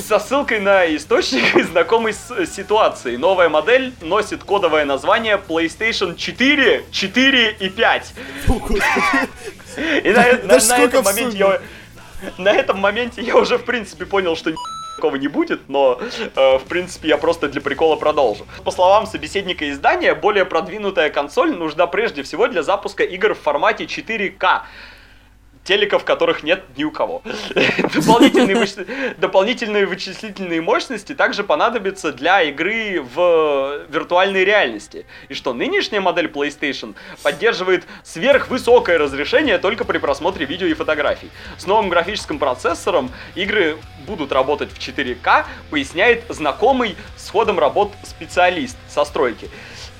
Со 0.08 0.20
ссылкой 0.20 0.62
на 0.62 0.86
источник, 0.96 1.66
знакомый 1.72 2.14
с 2.14 2.46
ситуацией. 2.46 3.18
Новая 3.18 3.50
модель 3.50 3.94
носит 4.00 4.46
кодовое 4.46 4.86
название 4.86 5.36
PlayStation 5.46 6.16
4, 6.16 6.86
4 6.90 7.58
и 7.60 7.70
5. 7.70 8.14
Фу, 8.46 8.54
господи. 8.54 8.80
И 10.06 10.10
на, 10.12 10.22
на- 10.44 10.66
на 10.68 10.78
этом 10.80 11.04
моменте 11.04 11.38
я, 11.38 11.60
на 12.38 12.50
этом 12.50 12.80
моменте 12.80 13.22
я 13.22 13.36
уже 13.36 13.58
в 13.58 13.66
принципе 13.66 14.06
понял, 14.06 14.36
что 14.36 14.52
такого 14.96 15.16
не 15.16 15.28
будет, 15.28 15.70
но 15.70 16.00
э, 16.36 16.58
в 16.58 16.64
принципе 16.64 17.10
я 17.10 17.18
просто 17.18 17.48
для 17.48 17.62
прикола 17.62 17.96
продолжу. 17.96 18.46
По 18.64 18.72
словам 18.72 19.06
собеседника 19.06 19.70
издания, 19.70 20.16
более 20.16 20.46
продвинутая 20.46 21.10
консоль 21.10 21.56
нужна 21.56 21.88
прежде 21.88 22.24
всего 22.24 22.48
для 22.48 22.64
запуска 22.64 23.04
игр 23.04 23.34
в 23.34 23.40
формате 23.40 23.86
4К. 23.86 24.62
Телеков, 25.66 26.06
которых 26.06 26.44
нет 26.44 26.64
ни 26.78 26.84
у 26.84 26.92
кого. 26.92 27.24
Дополнительные, 27.94 28.56
вычис- 28.56 29.16
дополнительные 29.18 29.88
вычислительные 29.88 30.62
мощности 30.62 31.14
также 31.16 31.44
понадобятся 31.44 32.12
для 32.14 32.44
игры 32.44 33.02
в 33.02 33.82
виртуальной 33.90 34.46
реальности. 34.46 35.08
И 35.28 35.34
что 35.34 35.54
нынешняя 35.54 36.02
модель 36.02 36.28
PlayStation 36.28 36.94
поддерживает 37.24 37.84
сверхвысокое 38.04 39.00
разрешение 39.00 39.58
только 39.58 39.86
при 39.86 39.98
просмотре 39.98 40.46
видео 40.46 40.68
и 40.68 40.74
фотографий. 40.76 41.32
С 41.58 41.66
новым 41.66 41.90
графическим 41.90 42.38
процессором 42.38 43.12
игры 43.34 43.78
будут 44.06 44.32
работать 44.32 44.70
в 44.72 44.78
4К, 44.78 45.46
поясняет 45.72 46.26
знакомый 46.30 46.96
с 47.18 47.28
ходом 47.32 47.58
работ 47.58 47.92
специалист 48.04 48.78
со 48.88 49.04
стройки. 49.04 49.50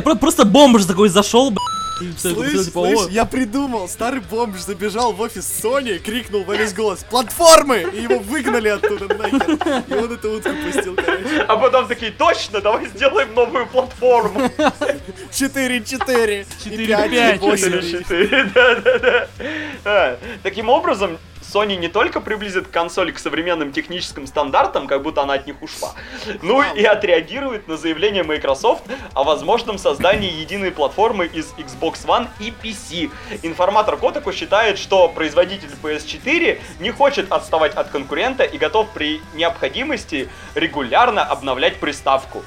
про- 0.00 0.14
просто 0.16 0.44
бомж 0.44 0.84
такой 0.84 1.08
зашел, 1.08 1.50
блядь, 1.50 1.75
Слышь, 2.18 2.66
типа, 2.66 3.08
я 3.10 3.24
придумал, 3.24 3.88
старый 3.88 4.20
бомж 4.20 4.60
забежал 4.60 5.12
в 5.12 5.20
офис 5.20 5.60
Sony, 5.62 5.98
крикнул 5.98 6.44
во 6.44 6.54
весь 6.56 6.74
голос 6.74 7.04
«Платформы!» 7.08 7.86
И 7.92 8.02
его 8.02 8.18
выгнали 8.18 8.68
оттуда 8.68 9.14
нахер. 9.14 9.82
И 9.88 9.94
он 9.94 10.12
эту 10.12 10.32
утку 10.32 10.50
пустил, 10.64 10.94
короче. 10.94 11.40
А 11.48 11.56
потом 11.56 11.88
такие, 11.88 12.12
точно, 12.12 12.60
давай 12.60 12.86
сделаем 12.86 13.34
новую 13.34 13.66
платформу. 13.66 14.50
4, 15.32 15.84
4, 15.84 16.46
4, 16.64 16.86
5, 16.86 17.40
8. 17.40 17.90
4, 18.00 18.44
да-да-да. 18.54 19.28
А, 19.84 20.18
Таким 20.42 20.68
образом, 20.68 21.18
Sony 21.56 21.76
не 21.76 21.88
только 21.88 22.20
приблизит 22.20 22.68
консоль 22.68 23.12
к 23.12 23.18
современным 23.18 23.72
техническим 23.72 24.26
стандартам, 24.26 24.86
как 24.86 25.02
будто 25.02 25.22
она 25.22 25.34
от 25.34 25.46
них 25.46 25.62
ушла, 25.62 25.94
но 26.42 26.62
и 26.62 26.84
отреагирует 26.84 27.66
на 27.66 27.78
заявление 27.78 28.24
Microsoft 28.24 28.82
о 29.14 29.24
возможном 29.24 29.78
создании 29.78 30.30
единой 30.30 30.70
платформы 30.70 31.24
из 31.24 31.54
Xbox 31.54 32.04
One 32.04 32.28
и 32.40 32.50
PC. 32.62 33.10
Информатор 33.42 33.94
Kotaku 33.94 34.34
считает, 34.34 34.78
что 34.78 35.08
производитель 35.08 35.70
PS4 35.82 36.60
не 36.78 36.90
хочет 36.90 37.32
отставать 37.32 37.74
от 37.74 37.88
конкурента 37.88 38.44
и 38.44 38.58
готов 38.58 38.90
при 38.90 39.22
необходимости 39.34 40.28
регулярно 40.54 41.24
обновлять 41.24 41.80
приставку 41.80 42.44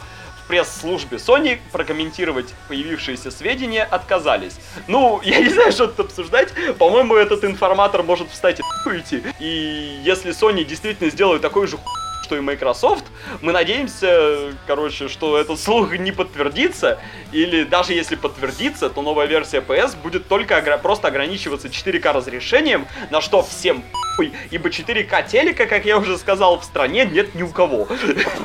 пресс-службе 0.50 1.18
Sony 1.18 1.60
прокомментировать 1.72 2.54
появившиеся 2.68 3.30
сведения 3.30 3.84
отказались. 3.84 4.56
Ну, 4.88 5.22
я 5.24 5.40
не 5.40 5.50
знаю, 5.50 5.72
что 5.72 5.88
тут 5.88 6.08
обсуждать. 6.08 6.50
По-моему, 6.80 7.16
этот 7.16 7.46
информатор 7.46 8.02
может 8.02 8.30
встать 8.32 8.60
и 8.60 8.90
уйти. 8.90 9.24
И 9.40 10.02
если 10.04 10.32
Sony 10.32 10.64
действительно 10.64 11.12
сделают 11.12 11.44
такой 11.44 11.68
же 11.68 11.78
хуй, 11.78 11.99
что 12.30 12.38
и 12.38 12.42
Microsoft, 12.42 13.06
мы 13.42 13.52
надеемся, 13.54 14.54
короче, 14.68 15.08
что 15.08 15.36
этот 15.36 15.60
слух 15.60 15.98
не 15.98 16.12
подтвердится, 16.12 17.00
или 17.32 17.64
даже 17.64 17.94
если 17.94 18.16
подтвердится, 18.16 18.92
то 18.92 19.02
новая 19.02 19.26
версия 19.26 19.62
PS 19.62 19.96
будет 20.00 20.28
только 20.28 20.60
огра- 20.60 20.80
просто 20.80 21.08
ограничиваться 21.08 21.70
4К 21.70 22.14
разрешением, 22.14 22.86
на 23.10 23.20
что 23.20 23.42
всем 23.42 23.84
хуй, 24.16 24.32
ибо 24.52 24.70
4К 24.70 25.28
телека, 25.28 25.66
как 25.66 25.86
я 25.86 25.98
уже 25.98 26.20
сказал, 26.20 26.60
в 26.60 26.64
стране 26.64 27.06
нет 27.12 27.34
ни 27.34 27.42
у 27.42 27.48
кого. 27.48 27.88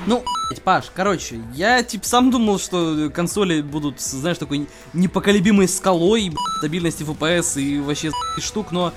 Ну, 0.06 0.24
Паш, 0.64 0.86
короче, 0.94 1.40
я 1.52 1.82
типа 1.82 2.06
сам 2.06 2.30
думал, 2.30 2.58
что 2.58 3.10
консоли 3.10 3.60
будут, 3.60 4.00
знаешь, 4.00 4.38
такой 4.38 4.66
непоколебимой 4.94 5.68
скалой 5.68 6.32
стабильности 6.58 7.02
FPS 7.02 7.60
и 7.60 7.80
вообще 7.80 8.12
штук, 8.38 8.72
но 8.72 8.94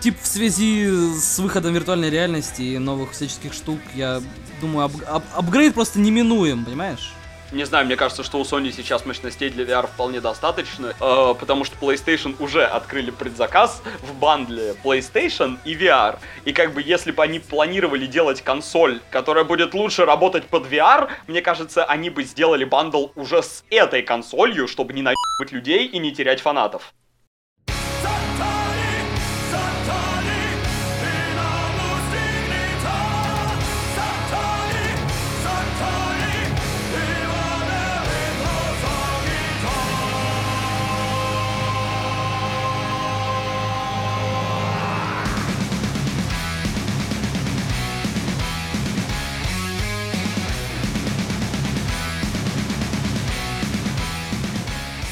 типа 0.00 0.18
в 0.22 0.26
связи 0.26 0.86
с 1.18 1.38
выходом 1.38 1.74
виртуальной 1.74 2.10
реальности 2.10 2.62
и 2.62 2.78
новых 2.78 3.12
всяческих 3.12 3.52
штук, 3.52 3.80
я 3.94 4.22
думаю, 4.60 4.88
ап- 4.88 5.08
ап- 5.08 5.24
апгрейд 5.34 5.74
просто 5.74 5.98
неминуем, 6.00 6.64
понимаешь? 6.64 7.12
Не 7.52 7.62
знаю, 7.64 7.86
мне 7.86 7.94
кажется, 7.94 8.24
что 8.24 8.38
у 8.38 8.42
Sony 8.42 8.72
сейчас 8.76 9.06
мощностей 9.06 9.50
для 9.50 9.64
VR 9.64 9.86
вполне 9.86 10.20
достаточно, 10.20 10.94
э, 10.98 11.34
потому 11.38 11.62
что 11.64 11.76
PlayStation 11.78 12.34
уже 12.40 12.64
открыли 12.64 13.12
предзаказ 13.12 13.82
в 14.02 14.14
бандле 14.14 14.74
PlayStation 14.82 15.56
и 15.64 15.74
VR. 15.76 16.18
И 16.44 16.52
как 16.52 16.74
бы 16.74 16.82
если 16.82 17.12
бы 17.12 17.22
они 17.22 17.38
планировали 17.38 18.06
делать 18.06 18.42
консоль, 18.42 19.00
которая 19.10 19.44
будет 19.44 19.74
лучше 19.74 20.04
работать 20.04 20.46
под 20.46 20.66
VR, 20.66 21.08
мне 21.28 21.40
кажется, 21.40 21.84
они 21.84 22.10
бы 22.10 22.24
сделали 22.24 22.64
бандл 22.64 23.08
уже 23.14 23.42
с 23.44 23.62
этой 23.70 24.02
консолью, 24.02 24.66
чтобы 24.66 24.92
не 24.92 25.02
наебывать 25.02 25.52
людей 25.52 25.86
и 25.86 26.00
не 26.00 26.10
терять 26.12 26.40
фанатов. 26.40 26.92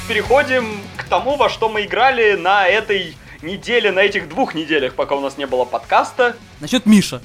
Переходим 0.06 0.80
к 0.98 1.04
тому, 1.04 1.36
во 1.36 1.48
что 1.48 1.70
мы 1.70 1.84
играли 1.84 2.34
на 2.34 2.68
этой 2.68 3.16
неделе, 3.40 3.90
на 3.90 4.00
этих 4.00 4.28
двух 4.28 4.54
неделях, 4.54 4.94
пока 4.94 5.14
у 5.14 5.20
нас 5.20 5.38
не 5.38 5.46
было 5.46 5.64
подкаста. 5.64 6.36
Насчет 6.60 6.84
Миша. 6.84 7.22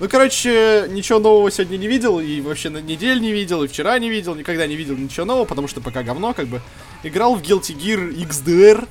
Ну, 0.00 0.08
короче, 0.08 0.86
ничего 0.90 1.18
нового 1.18 1.50
сегодня 1.50 1.78
не 1.78 1.88
видел, 1.88 2.20
и 2.20 2.42
вообще 2.42 2.68
на 2.68 2.82
неделю 2.82 3.20
не 3.20 3.32
видел, 3.32 3.62
и 3.62 3.68
вчера 3.68 3.98
не 3.98 4.10
видел, 4.10 4.34
никогда 4.34 4.66
не 4.66 4.76
видел 4.76 4.96
ничего 4.96 5.24
нового, 5.24 5.46
потому 5.46 5.66
что 5.66 5.80
пока 5.80 6.02
говно, 6.02 6.34
как 6.34 6.46
бы. 6.46 6.60
Играл 7.02 7.36
в 7.36 7.42
Guilty 7.42 7.74
Gear 7.74 8.14
XDR, 8.14 8.86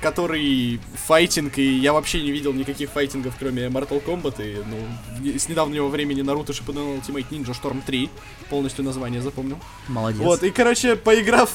который 0.00 0.80
файтинг, 1.06 1.58
и 1.58 1.78
я 1.78 1.92
вообще 1.92 2.22
не 2.22 2.32
видел 2.32 2.52
никаких 2.52 2.90
файтингов, 2.90 3.34
кроме 3.38 3.66
Mortal 3.66 4.04
Kombat, 4.04 4.44
и, 4.44 4.58
ну, 4.66 5.38
с 5.38 5.48
недавнего 5.48 5.86
времени 5.86 6.22
Наруто 6.22 6.52
Shippuden 6.52 7.00
Ultimate 7.00 7.28
Ninja 7.30 7.54
Storm 7.54 7.82
3, 7.86 8.10
полностью 8.50 8.84
название 8.84 9.22
запомнил. 9.22 9.58
Молодец. 9.86 10.20
Вот, 10.20 10.42
и, 10.42 10.50
короче, 10.50 10.96
поиграв 10.96 11.52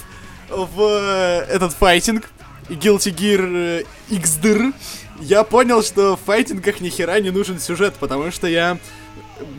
в 0.50 0.82
э, 0.82 1.46
этот 1.50 1.74
файтинг, 1.74 2.30
Guilty 2.70 3.14
Gear 3.14 3.84
э, 3.84 3.84
XDR, 4.10 4.74
я 5.22 5.44
понял, 5.44 5.84
что 5.84 6.16
в 6.16 6.20
файтингах 6.22 6.80
ни 6.82 6.90
хера 6.90 7.20
не 7.20 7.30
нужен 7.30 7.60
сюжет, 7.60 7.96
потому 8.00 8.32
что 8.32 8.48
я 8.48 8.78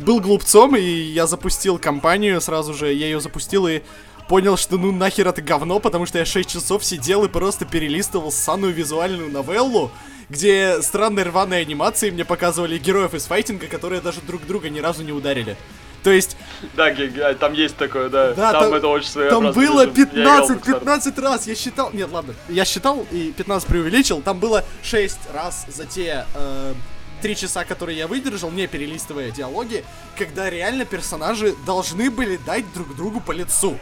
был 0.04 0.20
глупцом, 0.20 0.76
и 0.76 0.82
я 0.82 1.26
запустил 1.26 1.78
компанию 1.78 2.40
сразу 2.40 2.74
же, 2.74 2.92
я 2.92 3.06
ее 3.06 3.20
запустил 3.20 3.66
и 3.66 3.82
понял, 4.28 4.56
что 4.56 4.78
ну 4.78 4.92
нахер 4.92 5.28
это 5.28 5.42
говно, 5.42 5.80
потому 5.80 6.06
что 6.06 6.18
я 6.18 6.24
6 6.24 6.48
часов 6.48 6.84
сидел 6.84 7.24
и 7.24 7.28
просто 7.28 7.64
перелистывал 7.64 8.30
ссаную 8.30 8.72
визуальную 8.72 9.30
новеллу, 9.30 9.90
где 10.28 10.80
странные 10.82 11.24
рваные 11.24 11.62
анимации 11.62 12.10
мне 12.10 12.24
показывали 12.24 12.78
героев 12.78 13.14
из 13.14 13.24
файтинга, 13.24 13.66
которые 13.66 14.00
даже 14.00 14.20
друг 14.20 14.46
друга 14.46 14.70
ни 14.70 14.78
разу 14.78 15.02
не 15.02 15.12
ударили. 15.12 15.56
То 16.02 16.10
есть 16.10 16.36
Да, 16.74 16.90
ге- 16.90 17.34
там 17.34 17.52
есть 17.52 17.76
такое, 17.76 18.08
да. 18.08 18.32
Да, 18.32 18.52
там, 18.52 18.62
там- 18.64 18.74
это 18.74 18.88
очень 18.88 19.06
Там 19.06 19.12
своеобразный 19.12 19.66
было 19.66 19.86
режим. 19.86 19.94
Я 20.14 20.22
играл 20.22 20.46
в 20.46 20.48
15, 20.48 20.56
Bookstar. 20.56 20.78
15 20.80 21.18
раз, 21.18 21.46
я 21.46 21.54
считал, 21.54 21.90
нет, 21.92 22.10
ладно, 22.10 22.34
я 22.48 22.64
считал 22.64 23.06
и 23.10 23.32
15 23.36 23.68
преувеличил, 23.68 24.22
там 24.22 24.38
было 24.38 24.64
6 24.82 25.18
раз 25.34 25.66
за 25.68 25.84
те 25.84 26.26
э, 26.34 26.74
3 27.22 27.36
часа, 27.36 27.64
которые 27.64 27.98
я 27.98 28.06
выдержал, 28.06 28.50
не 28.50 28.66
перелистывая 28.66 29.30
диалоги, 29.30 29.84
когда 30.16 30.48
реально 30.48 30.84
персонажи 30.86 31.54
должны 31.66 32.10
были 32.10 32.38
дать 32.46 32.70
друг 32.72 32.96
другу 32.96 33.20
по 33.20 33.32
лицу. 33.32 33.78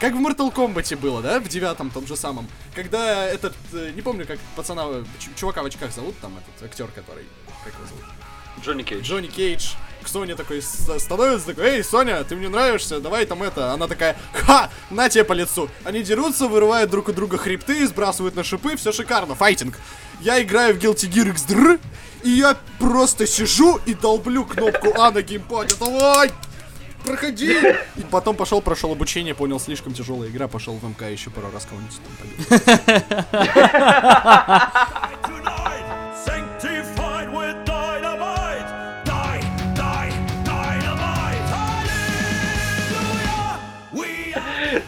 Как 0.00 0.14
в 0.14 0.16
Mortal 0.16 0.52
Kombat 0.52 0.96
было, 0.96 1.22
да, 1.22 1.38
в 1.38 1.46
девятом 1.46 1.90
том 1.90 2.08
же 2.08 2.16
самом. 2.16 2.48
Когда 2.74 3.24
этот, 3.24 3.54
э, 3.72 3.92
не 3.94 4.02
помню, 4.02 4.26
как 4.26 4.40
пацана, 4.56 4.84
чувака 5.36 5.62
в 5.62 5.66
очках 5.66 5.92
зовут, 5.92 6.18
там 6.20 6.36
этот 6.38 6.70
актер, 6.70 6.88
который, 6.88 7.24
как 7.62 7.72
его 7.74 7.86
зовут? 7.86 8.04
Джонни 8.64 8.82
Кейдж. 8.82 9.04
Джонни 9.04 9.28
Кейдж 9.28 9.74
к 10.02 10.08
Соне 10.08 10.34
такой 10.34 10.62
становится, 10.62 11.46
такой, 11.46 11.64
эй, 11.66 11.84
Соня, 11.84 12.22
ты 12.24 12.36
мне 12.36 12.48
нравишься, 12.48 13.00
давай 13.00 13.26
там 13.26 13.42
это. 13.42 13.72
Она 13.72 13.88
такая, 13.88 14.16
ха, 14.32 14.70
на 14.90 15.08
тебе 15.08 15.24
по 15.24 15.32
лицу. 15.32 15.68
Они 15.84 16.02
дерутся, 16.02 16.48
вырывают 16.48 16.90
друг 16.90 17.08
у 17.08 17.12
друга 17.12 17.38
хребты, 17.38 17.86
сбрасывают 17.86 18.34
на 18.36 18.44
шипы, 18.44 18.76
все 18.76 18.92
шикарно, 18.92 19.34
файтинг. 19.34 19.78
Я 20.20 20.42
играю 20.42 20.74
в 20.74 20.78
Guilty 20.78 21.10
Gear 21.10 21.34
XDR, 21.34 21.80
и 22.22 22.30
я 22.30 22.56
просто 22.78 23.26
сижу 23.26 23.80
и 23.86 23.94
долблю 23.94 24.44
кнопку 24.44 24.92
А 24.96 25.10
на 25.10 25.22
геймпаде, 25.22 25.74
давай! 25.80 26.30
Проходи! 27.04 27.58
И 27.96 28.02
потом 28.10 28.36
пошел, 28.36 28.60
прошел 28.60 28.92
обучение, 28.92 29.34
понял, 29.34 29.58
слишком 29.58 29.92
тяжелая 29.92 30.30
игра, 30.30 30.46
пошел 30.46 30.74
в 30.76 30.84
МК 30.88 31.10
еще 31.10 31.30
пару 31.30 31.50
раз 31.50 31.66
кого-нибудь 31.66 32.00
там 32.00 32.58
побил. 33.28 33.48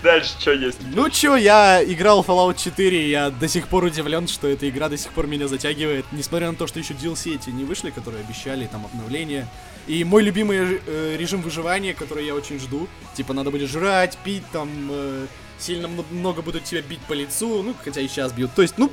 Дальше 0.02 0.34
что 0.38 0.52
есть? 0.52 0.78
Ну 0.94 1.08
чё, 1.10 1.36
я 1.36 1.82
играл 1.84 2.22
Fallout 2.22 2.56
4, 2.62 3.08
я 3.10 3.30
до 3.30 3.48
сих 3.48 3.68
пор 3.68 3.84
удивлен, 3.84 4.28
что 4.28 4.48
эта 4.48 4.68
игра 4.68 4.88
до 4.88 4.96
сих 4.96 5.12
пор 5.12 5.26
меня 5.26 5.48
затягивает, 5.48 6.04
несмотря 6.12 6.50
на 6.50 6.56
то, 6.56 6.66
что 6.66 6.78
еще 6.78 6.94
DLC 6.94 7.34
эти 7.36 7.50
не 7.50 7.64
вышли, 7.64 7.90
которые 7.90 8.24
обещали, 8.24 8.66
там 8.66 8.84
обновления. 8.86 9.48
И 9.86 10.02
мой 10.04 10.22
любимый 10.22 10.80
э, 10.86 11.16
режим 11.18 11.42
выживания, 11.42 11.92
который 11.94 12.24
я 12.24 12.34
очень 12.34 12.58
жду, 12.58 12.88
типа 13.14 13.34
надо 13.34 13.50
будет 13.50 13.68
жрать, 13.68 14.16
пить, 14.24 14.44
там 14.52 14.68
э, 14.90 15.26
сильно 15.58 15.88
мно- 15.88 16.06
много 16.10 16.40
будут 16.42 16.64
тебя 16.64 16.80
бить 16.82 17.00
по 17.00 17.12
лицу, 17.12 17.62
ну 17.62 17.74
хотя 17.84 18.00
и 18.00 18.08
сейчас 18.08 18.32
бьют. 18.32 18.54
То 18.54 18.62
есть, 18.62 18.78
ну, 18.78 18.90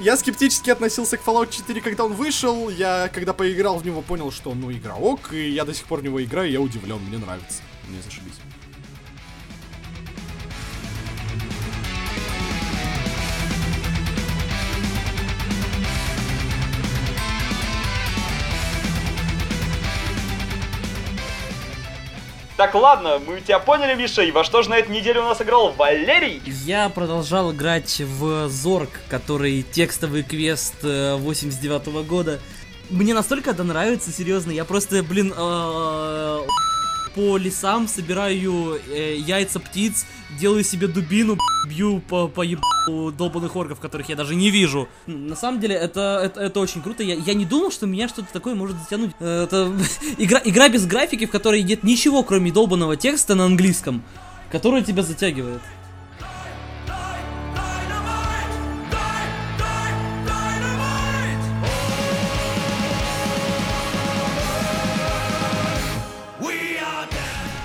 я 0.00 0.16
скептически 0.16 0.70
относился 0.70 1.16
к 1.16 1.22
Fallout 1.24 1.52
4, 1.52 1.80
когда 1.80 2.04
он 2.04 2.14
вышел, 2.14 2.68
я 2.70 3.08
когда 3.12 3.32
поиграл 3.32 3.78
в 3.78 3.86
него, 3.86 4.02
понял, 4.02 4.32
что 4.32 4.52
ну 4.54 4.72
игра 4.72 4.96
ок, 4.96 5.32
и 5.32 5.50
я 5.50 5.64
до 5.64 5.72
сих 5.72 5.86
пор 5.86 6.00
в 6.00 6.04
него 6.04 6.22
играю, 6.22 6.50
я 6.50 6.60
удивлен, 6.60 6.98
мне 6.98 7.18
нравится, 7.18 7.62
мне 7.88 8.02
зашибись. 8.02 8.34
Так, 22.56 22.74
ладно, 22.74 23.18
мы 23.18 23.42
тебя 23.42 23.58
поняли, 23.58 23.94
Миша, 23.94 24.22
и 24.22 24.30
во 24.30 24.42
что 24.42 24.62
же 24.62 24.70
на 24.70 24.78
этой 24.78 24.90
неделе 24.90 25.20
у 25.20 25.24
нас 25.24 25.42
играл 25.42 25.72
Валерий? 25.72 26.40
Я 26.64 26.88
продолжал 26.88 27.52
играть 27.52 28.00
в 28.00 28.48
Зорг, 28.48 28.88
который 29.08 29.62
текстовый 29.62 30.22
квест 30.22 30.76
э, 30.82 31.16
89 31.16 32.06
года. 32.06 32.40
Мне 32.88 33.12
настолько 33.12 33.50
это 33.50 33.62
нравится, 33.62 34.10
серьезно. 34.10 34.52
Я 34.52 34.64
просто, 34.64 35.02
блин, 35.02 35.34
э, 35.36 36.40
по 37.16 37.38
лесам 37.38 37.88
собираю 37.88 38.78
э, 38.88 39.16
яйца 39.16 39.58
птиц, 39.58 40.06
делаю 40.38 40.62
себе 40.62 40.86
дубину, 40.86 41.38
бью 41.66 42.00
по, 42.00 42.28
по 42.28 42.42
ебу 42.42 42.62
долбанных 43.10 43.56
орков, 43.56 43.80
которых 43.80 44.08
я 44.10 44.16
даже 44.16 44.34
не 44.36 44.50
вижу. 44.50 44.86
На 45.06 45.34
самом 45.34 45.58
деле, 45.58 45.74
это, 45.74 46.20
это, 46.22 46.40
это 46.40 46.60
очень 46.60 46.82
круто. 46.82 47.02
Я, 47.02 47.14
я 47.14 47.34
не 47.34 47.46
думал, 47.46 47.72
что 47.72 47.86
меня 47.86 48.06
что-то 48.06 48.32
такое 48.32 48.54
может 48.54 48.76
затянуть. 48.78 49.12
Э, 49.18 49.44
Это 49.44 49.72
игра, 50.18 50.40
игра 50.44 50.68
без 50.68 50.86
графики, 50.86 51.24
в 51.26 51.30
которой 51.30 51.62
нет 51.62 51.82
ничего, 51.82 52.22
кроме 52.22 52.52
долбанного 52.52 52.96
текста 52.96 53.34
на 53.34 53.46
английском, 53.46 54.04
которая 54.52 54.82
тебя 54.82 55.02
затягивает. 55.02 55.62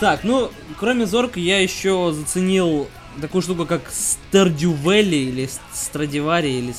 Так, 0.01 0.23
ну, 0.23 0.49
кроме 0.79 1.05
Зорка, 1.05 1.39
я 1.39 1.59
еще 1.61 2.11
заценил 2.11 2.87
такую 3.21 3.43
штуку, 3.43 3.67
как 3.67 3.83
Valley 4.73 5.29
или 5.29 5.47
Страдивари, 5.71 6.49
или... 6.49 6.73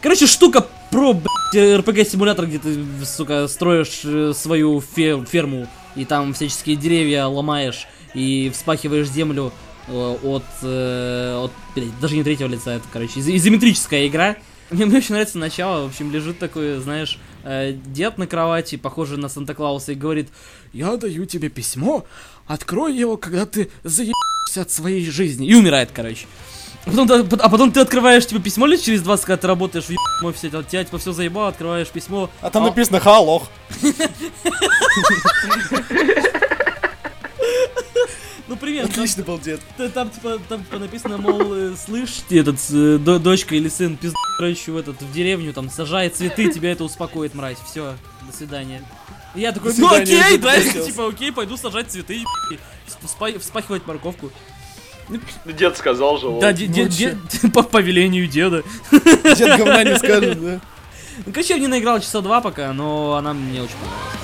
Короче, 0.00 0.26
штука 0.26 0.66
про, 0.90 1.20
РПГ-симулятор, 1.54 2.46
где 2.46 2.58
ты, 2.58 2.82
сука, 3.04 3.46
строишь 3.46 4.00
э, 4.04 4.32
свою 4.34 4.80
фе- 4.80 5.22
ферму, 5.26 5.68
и 5.96 6.06
там 6.06 6.32
всяческие 6.32 6.76
деревья 6.76 7.26
ломаешь, 7.26 7.86
и 8.14 8.50
вспахиваешь 8.54 9.08
землю 9.10 9.52
э, 9.88 10.16
от, 10.22 10.44
э, 10.62 11.44
от, 11.44 11.52
блядь, 11.74 12.00
даже 12.00 12.16
не 12.16 12.24
третьего 12.24 12.48
лица, 12.48 12.70
это, 12.76 12.86
короче, 12.90 13.20
из- 13.20 13.28
изометрическая 13.28 14.06
игра. 14.06 14.36
Мне, 14.70 14.86
мне 14.86 14.96
очень 14.96 15.12
нравится 15.12 15.36
начало, 15.36 15.82
в 15.82 15.88
общем, 15.88 16.10
лежит 16.10 16.38
такой, 16.38 16.78
знаешь, 16.78 17.18
э, 17.44 17.72
дед 17.86 18.18
на 18.18 18.26
кровати, 18.26 18.76
похожий 18.76 19.18
на 19.18 19.28
Санта-Клауса, 19.28 19.92
и 19.92 19.94
говорит, 19.94 20.28
я 20.72 20.96
даю 20.96 21.26
тебе 21.26 21.48
письмо, 21.48 22.04
открой 22.46 22.96
его, 22.96 23.16
когда 23.16 23.46
ты 23.46 23.70
заебешься 23.84 24.62
от 24.62 24.70
своей 24.70 25.08
жизни. 25.10 25.46
И 25.46 25.54
умирает, 25.54 25.90
короче. 25.92 26.26
А 26.86 26.90
потом, 26.90 27.08
ты- 27.08 27.36
а 27.36 27.48
потом 27.48 27.72
ты 27.72 27.80
открываешь 27.80 28.26
типа 28.26 28.42
письмо 28.42 28.66
лет 28.66 28.82
через 28.82 29.00
20, 29.02 29.24
когда 29.24 29.36
ты 29.40 29.46
работаешь 29.46 29.84
в 29.86 29.90
ебаном 29.90 30.24
офисе, 30.24 30.50
тебя, 30.50 30.84
типа 30.84 30.98
все 30.98 31.12
заебало, 31.12 31.48
открываешь 31.48 31.88
письмо. 31.88 32.28
А 32.42 32.50
там 32.50 32.64
написано 32.64 33.00
«Ха, 33.00 33.18
лох». 33.20 33.48
Ну 38.46 38.56
привет, 38.56 38.82
там, 38.82 38.90
Отличный 39.04 39.24
был 39.24 39.38
дед. 39.38 39.60
там, 39.94 40.10
типа, 40.10 40.38
там 40.48 40.62
типа 40.64 40.78
написано, 40.78 41.16
мол, 41.16 41.54
э, 41.54 41.74
слышь, 41.82 42.20
ты 42.28 42.40
этот, 42.40 42.56
э, 42.70 42.98
до- 42.98 43.18
дочка 43.18 43.54
или 43.54 43.68
сын, 43.68 43.96
пизд, 43.96 44.14
короче, 44.36 44.70
в 44.70 44.76
этот, 44.76 45.00
в 45.00 45.12
деревню, 45.12 45.54
там, 45.54 45.70
сажай 45.70 46.10
цветы, 46.10 46.52
тебя 46.52 46.72
это 46.72 46.84
успокоит, 46.84 47.34
мразь, 47.34 47.56
все, 47.66 47.94
до 48.26 48.36
свидания. 48.36 48.82
И 49.34 49.40
я 49.40 49.52
такой, 49.52 49.72
ну 49.78 49.88
окей, 49.88 50.04
дед 50.32 50.40
да, 50.42 50.50
хотел». 50.52 50.84
типа, 50.84 51.08
окей, 51.08 51.32
пойду 51.32 51.56
сажать 51.56 51.90
цветы, 51.90 52.22
вспахивать 53.40 53.86
морковку. 53.86 54.30
Ну, 55.08 55.20
Дед 55.44 55.76
сказал 55.76 56.18
же. 56.18 56.28
Да, 56.40 56.50
ну 56.50 56.88
де- 56.88 57.16
по, 57.52 57.62
по 57.62 57.78
велению 57.78 58.26
деда. 58.26 58.62
Дед 58.90 59.58
говна 59.58 59.84
не 59.84 59.96
скажет, 59.98 60.40
да? 60.42 60.60
Ну, 61.26 61.32
короче, 61.32 61.54
я 61.54 61.56
в 61.56 61.60
ней 61.60 61.68
наиграл 61.68 62.00
часа 62.00 62.20
два 62.20 62.40
пока, 62.40 62.72
но 62.72 63.14
она 63.14 63.34
мне 63.34 63.62
очень 63.62 63.74
понравилась. 63.74 64.23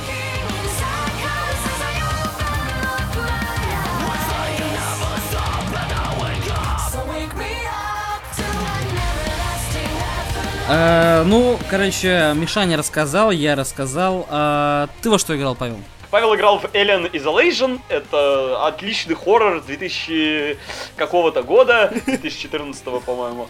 Э, 10.72 11.24
ну, 11.24 11.59
короче, 11.68 12.33
Мишаня 12.37 12.76
рассказал, 12.76 13.33
я 13.33 13.56
рассказал. 13.56 14.26
А 14.30 14.88
ты 15.02 15.11
во 15.11 15.18
что 15.18 15.37
играл, 15.37 15.56
Павел? 15.56 15.78
Павел 16.12 16.35
играл 16.37 16.61
в 16.61 16.64
Alien 16.66 17.11
Isolation. 17.11 17.80
Это 17.88 18.64
отличный 18.66 19.16
хоррор 19.16 19.62
2000 19.62 20.56
какого-то 20.96 21.42
года, 21.42 21.92
2014 22.06 22.85
по-моему. 23.04 23.48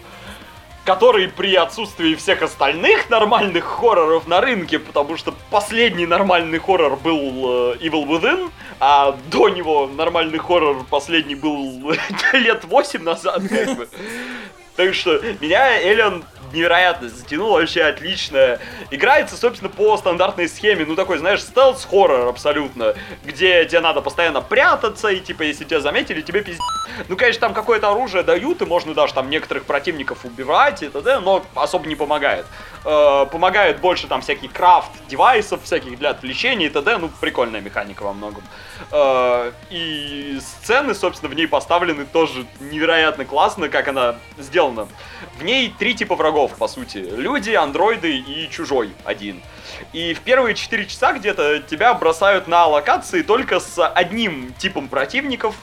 Который 0.83 1.27
при 1.27 1.53
отсутствии 1.53 2.15
всех 2.15 2.41
остальных 2.41 3.07
нормальных 3.11 3.65
хорроров 3.65 4.27
на 4.27 4.41
рынке, 4.41 4.79
потому 4.79 5.15
что 5.15 5.31
последний 5.51 6.07
нормальный 6.07 6.57
хоррор 6.57 6.95
был 6.95 7.19
э, 7.19 7.77
Evil 7.81 8.07
Within, 8.07 8.49
а 8.79 9.15
до 9.29 9.49
него 9.49 9.85
нормальный 9.85 10.39
хоррор 10.39 10.83
последний 10.89 11.35
был 11.35 11.93
лет 12.33 12.65
8 12.65 13.03
назад, 13.03 13.43
как 13.47 13.77
бы. 13.77 13.87
Так 14.75 14.95
что 14.95 15.21
меня 15.39 15.79
Эллен 15.79 16.23
невероятно 16.53 17.09
затянул, 17.09 17.53
вообще 17.53 17.83
отлично. 17.83 18.59
Играется, 18.89 19.37
собственно, 19.37 19.69
по 19.69 19.97
стандартной 19.97 20.47
схеме, 20.47 20.85
ну 20.85 20.95
такой, 20.95 21.17
знаешь, 21.17 21.41
стелс-хоррор 21.41 22.27
абсолютно, 22.27 22.95
где 23.23 23.65
тебе 23.65 23.81
надо 23.81 24.01
постоянно 24.01 24.41
прятаться, 24.41 25.09
и 25.09 25.19
типа, 25.19 25.43
если 25.43 25.63
тебя 25.63 25.79
заметили, 25.79 26.21
тебе 26.21 26.41
пиздец. 26.41 26.61
Ну, 27.07 27.15
конечно, 27.15 27.41
там 27.41 27.53
какое-то 27.53 27.91
оружие 27.91 28.23
дают, 28.23 28.61
и 28.61 28.65
можно 28.65 28.93
даже 28.93 29.13
там 29.13 29.29
некоторых 29.29 29.65
противников 29.65 30.25
убивать 30.25 30.83
и 30.83 30.89
т.д., 30.89 31.19
но 31.19 31.43
особо 31.55 31.87
не 31.87 31.95
помогает. 31.95 32.45
Э, 32.83 33.25
помогает 33.31 33.79
больше 33.79 34.07
там 34.07 34.21
всякий 34.21 34.47
крафт 34.47 34.89
девайсов, 35.07 35.63
всяких 35.63 35.97
для 35.99 36.09
отвлечения 36.09 36.67
и 36.67 36.69
т.д., 36.69 36.97
ну, 36.97 37.09
прикольная 37.21 37.61
механика 37.61 38.03
во 38.03 38.13
многом. 38.13 38.43
Э, 38.91 39.51
и 39.69 40.39
сцены, 40.41 40.95
собственно, 40.95 41.31
в 41.31 41.35
ней 41.35 41.47
поставлены 41.47 42.05
тоже 42.05 42.45
невероятно 42.59 43.25
классно, 43.25 43.69
как 43.69 43.87
она 43.87 44.15
сделана. 44.37 44.87
В 45.37 45.43
ней 45.43 45.73
три 45.77 45.93
типа 45.93 46.15
врагов, 46.15 46.40
по 46.47 46.67
сути. 46.67 46.97
Люди, 46.97 47.51
андроиды 47.51 48.17
и 48.17 48.49
чужой 48.49 48.91
один. 49.03 49.41
И 49.93 50.13
в 50.13 50.21
первые 50.21 50.55
4 50.55 50.85
часа 50.85 51.13
где-то 51.13 51.59
тебя 51.59 51.93
бросают 51.93 52.47
на 52.47 52.67
локации 52.67 53.21
только 53.21 53.59
с 53.59 53.85
одним 53.87 54.53
типом 54.57 54.87
противников, 54.87 55.55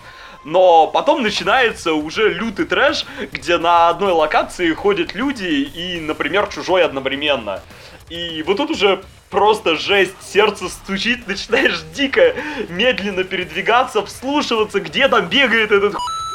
но 0.45 0.87
потом 0.87 1.23
начинается 1.23 1.93
уже 1.95 2.33
лютый 2.33 2.67
трэш, 2.67 3.07
где 3.33 3.59
на 3.59 3.88
одной 3.88 4.12
локации 4.12 4.73
ходят 4.73 5.14
люди 5.14 5.47
и, 5.47 6.01
например, 6.01 6.47
чужой 6.49 6.85
одновременно. 6.85 7.61
И 8.09 8.43
вот 8.43 8.57
тут 8.57 8.71
уже 8.71 9.03
просто 9.31 9.77
жесть, 9.77 10.14
сердце 10.23 10.69
стучит, 10.69 11.27
начинаешь 11.27 11.83
дико 11.95 12.35
медленно 12.69 13.25
передвигаться, 13.25 14.05
вслушиваться, 14.05 14.81
где 14.81 15.09
там 15.09 15.27
бегает 15.29 15.73
этот 15.73 15.95
хуй. 15.95 16.28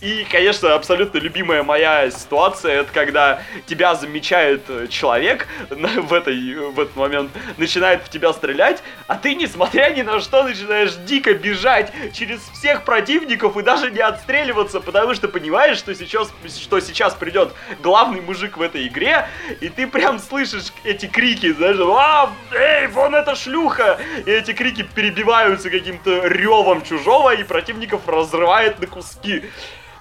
И, 0.00 0.26
конечно, 0.30 0.74
абсолютно 0.74 1.18
любимая 1.18 1.62
моя 1.62 2.10
ситуация, 2.10 2.80
это 2.80 2.92
когда 2.92 3.42
тебя 3.66 3.94
замечает 3.94 4.62
э, 4.68 4.86
человек 4.88 5.46
в, 5.70 6.12
этой, 6.12 6.54
в 6.54 6.78
этот 6.78 6.96
момент, 6.96 7.30
начинает 7.56 8.02
в 8.02 8.10
тебя 8.10 8.32
стрелять, 8.32 8.82
а 9.06 9.16
ты, 9.16 9.34
несмотря 9.34 9.90
ни 9.90 10.02
на 10.02 10.20
что, 10.20 10.42
начинаешь 10.42 10.94
дико 11.06 11.34
бежать 11.34 11.92
через 12.12 12.40
всех 12.52 12.84
противников 12.84 13.56
и 13.56 13.62
даже 13.62 13.90
не 13.90 14.00
отстреливаться, 14.00 14.80
потому 14.80 15.14
что 15.14 15.28
понимаешь, 15.28 15.78
что 15.78 15.94
сейчас, 15.94 16.32
что 16.60 16.80
сейчас 16.80 17.14
придет 17.14 17.52
главный 17.82 18.20
мужик 18.20 18.56
в 18.56 18.62
этой 18.62 18.86
игре, 18.86 19.28
и 19.60 19.68
ты 19.68 19.86
прям 19.86 20.18
слышишь 20.18 20.72
эти 20.84 21.06
крики, 21.06 21.52
знаешь, 21.52 21.78
а, 21.80 22.30
эй, 22.52 22.86
вон 22.88 23.14
эта 23.14 23.34
шлюха! 23.34 23.98
И 24.26 24.30
эти 24.30 24.52
крики 24.52 24.82
перебиваются 24.82 25.70
каким-то 25.70 26.26
ревом 26.26 26.82
чужого, 26.82 27.34
и 27.34 27.42
противников 27.44 28.06
разрывает 28.06 28.78
на 28.78 28.86
куски. 28.86 29.37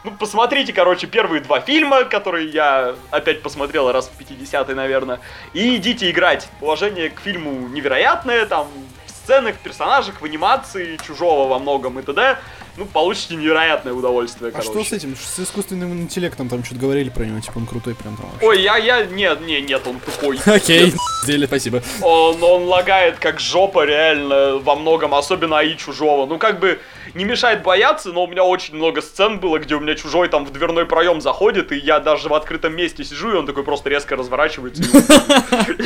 Ну, 0.04 0.12
посмотрите, 0.12 0.74
короче, 0.74 1.08
первые 1.08 1.42
два 1.42 1.60
фильма, 1.60 2.04
которые 2.04 2.50
я 2.50 2.96
опять 3.12 3.42
посмотрел 3.42 3.92
раз 3.92 4.08
в 4.08 4.18
50 4.18 4.70
наверное, 4.70 5.20
и 5.54 5.76
идите 5.76 6.10
играть. 6.10 6.48
Положение 6.60 7.10
к 7.10 7.20
фильму 7.20 7.68
невероятное, 7.68 8.46
там, 8.46 8.68
в 9.06 9.10
сценах, 9.10 9.58
персонажах, 9.58 10.22
в 10.22 10.26
анимации, 10.26 10.98
чужого 11.06 11.50
во 11.50 11.60
многом 11.60 12.00
и 12.00 12.04
т.д. 12.04 12.38
Ну, 12.78 12.86
получите 12.86 13.36
невероятное 13.36 13.92
удовольствие, 13.92 14.50
А 14.50 14.52
короче. 14.52 14.70
что 14.70 14.84
с 14.84 14.94
этим? 14.94 15.16
С 15.16 15.40
искусственным 15.40 15.94
интеллектом 15.94 16.48
там 16.48 16.64
что-то 16.64 16.80
говорили 16.82 17.10
про 17.10 17.24
него, 17.24 17.40
типа 17.40 17.58
он 17.58 17.66
крутой 17.66 17.96
прям 17.96 18.16
там 18.16 18.28
вообще. 18.32 18.46
Ой, 18.48 18.62
я, 18.62 18.78
я, 18.78 19.04
нет, 19.04 19.42
не, 19.42 19.62
нет, 19.62 19.82
он 19.88 20.00
тупой. 20.00 20.40
Окей, 20.46 20.94
сделали, 21.24 21.48
спасибо. 21.48 21.82
Он, 22.02 22.42
он 22.44 22.64
лагает 22.66 23.18
как 23.18 23.40
жопа 23.40 23.84
реально 23.84 24.58
во 24.58 24.76
многом, 24.76 25.16
особенно 25.16 25.58
АИ 25.58 25.76
чужого. 25.76 26.28
Ну 26.28 26.38
как 26.38 26.60
бы 26.60 26.80
не 27.16 27.26
мешает 27.26 27.64
бояться, 27.64 28.10
но 28.10 28.26
у 28.26 28.28
меня 28.28 28.44
очень 28.44 28.76
много 28.76 29.02
сцен 29.02 29.40
было, 29.40 29.58
где 29.58 29.74
у 29.76 29.80
меня 29.80 29.96
чужой 29.96 30.30
там 30.30 30.46
в 30.46 30.52
дверной 30.52 30.86
проем 30.86 31.20
заходит, 31.20 31.72
и 31.72 31.78
я 31.78 32.00
даже 32.00 32.30
в 32.30 32.34
открытом 32.36 32.76
месте 32.76 33.04
сижу, 33.04 33.32
и 33.32 33.36
он 33.36 33.48
такой 33.48 33.64
просто 33.64 33.90
резко 33.90 34.16
разворачивается. 34.16 34.84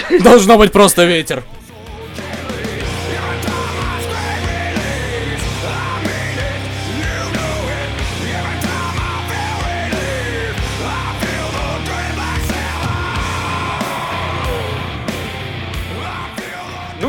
и 0.09 0.19
Должно 0.23 0.57
быть 0.57 0.73
просто 0.73 1.05
ветер. 1.05 1.43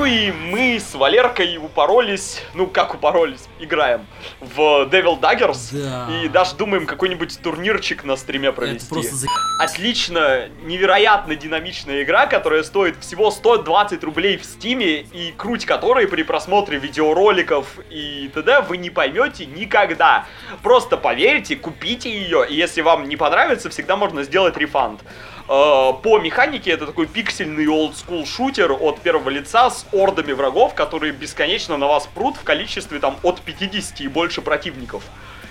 Ну 0.02 0.06
и 0.06 0.32
мы 0.32 0.80
с 0.80 0.96
Валеркой 0.96 1.58
упоролись, 1.58 2.42
ну 2.54 2.66
как 2.66 2.92
упоролись, 2.92 3.44
играем 3.60 4.04
в 4.40 4.88
Devil 4.90 5.20
Daggers. 5.20 5.68
Да. 5.70 6.08
И 6.12 6.26
даже 6.26 6.56
думаем 6.56 6.86
какой-нибудь 6.86 7.38
турнирчик 7.40 8.02
на 8.02 8.16
стриме 8.16 8.50
провести. 8.50 8.86
Это 8.86 8.94
просто 8.94 9.14
за... 9.14 9.28
Отлично, 9.60 10.48
невероятно 10.64 11.36
динамичная 11.36 12.02
игра, 12.02 12.26
которая 12.26 12.64
стоит 12.64 12.96
всего 12.98 13.30
120 13.30 14.02
рублей 14.02 14.38
в 14.38 14.44
стиме, 14.44 15.02
и 15.02 15.32
круть 15.36 15.66
которой 15.66 16.08
при 16.08 16.24
просмотре 16.24 16.78
видеороликов 16.78 17.68
и 17.88 18.28
т.д. 18.34 18.62
вы 18.62 18.78
не 18.78 18.90
поймете 18.90 19.46
никогда. 19.46 20.26
Просто 20.64 20.96
поверьте, 20.96 21.54
купите 21.54 22.10
ее, 22.10 22.44
и 22.48 22.56
если 22.56 22.80
вам 22.80 23.08
не 23.08 23.16
понравится, 23.16 23.70
всегда 23.70 23.94
можно 23.94 24.24
сделать 24.24 24.56
рефанд. 24.56 25.00
Э, 25.48 25.92
По 26.02 26.18
механике 26.18 26.70
это 26.70 26.86
такой 26.86 27.06
пиксельный 27.06 27.66
олдскул 27.66 28.26
шутер 28.26 28.72
от 28.72 29.00
первого 29.00 29.30
лица 29.30 29.70
с 29.70 29.86
ордами 29.92 30.32
врагов, 30.32 30.74
которые 30.74 31.12
бесконечно 31.12 31.76
на 31.76 31.86
вас 31.86 32.06
прут 32.06 32.36
в 32.36 32.44
количестве 32.44 32.98
там 32.98 33.16
от 33.22 33.40
50 33.40 34.00
и 34.00 34.08
больше 34.08 34.42
противников. 34.42 35.02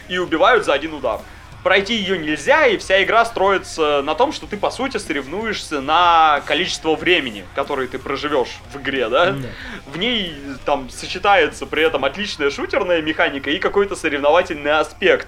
И 0.07 0.17
убивают 0.17 0.65
за 0.65 0.73
один 0.73 0.93
удар. 0.93 1.19
Пройти 1.63 1.93
ее 1.95 2.17
нельзя, 2.17 2.65
и 2.65 2.77
вся 2.77 3.03
игра 3.03 3.23
строится 3.23 4.01
на 4.01 4.15
том, 4.15 4.31
что 4.33 4.47
ты, 4.47 4.57
по 4.57 4.71
сути, 4.71 4.97
соревнуешься 4.97 5.79
на 5.79 6.41
количество 6.47 6.95
времени, 6.95 7.45
которое 7.53 7.87
ты 7.87 7.99
проживешь 7.99 8.57
в 8.73 8.77
игре, 8.77 9.09
да? 9.09 9.31
Да. 9.31 9.47
В 9.85 9.97
ней 9.99 10.35
там 10.65 10.89
сочетается 10.89 11.67
при 11.67 11.83
этом 11.83 12.03
отличная 12.03 12.49
шутерная 12.49 13.03
механика 13.03 13.51
и 13.51 13.59
какой-то 13.59 13.95
соревновательный 13.95 14.71
аспект. 14.71 15.27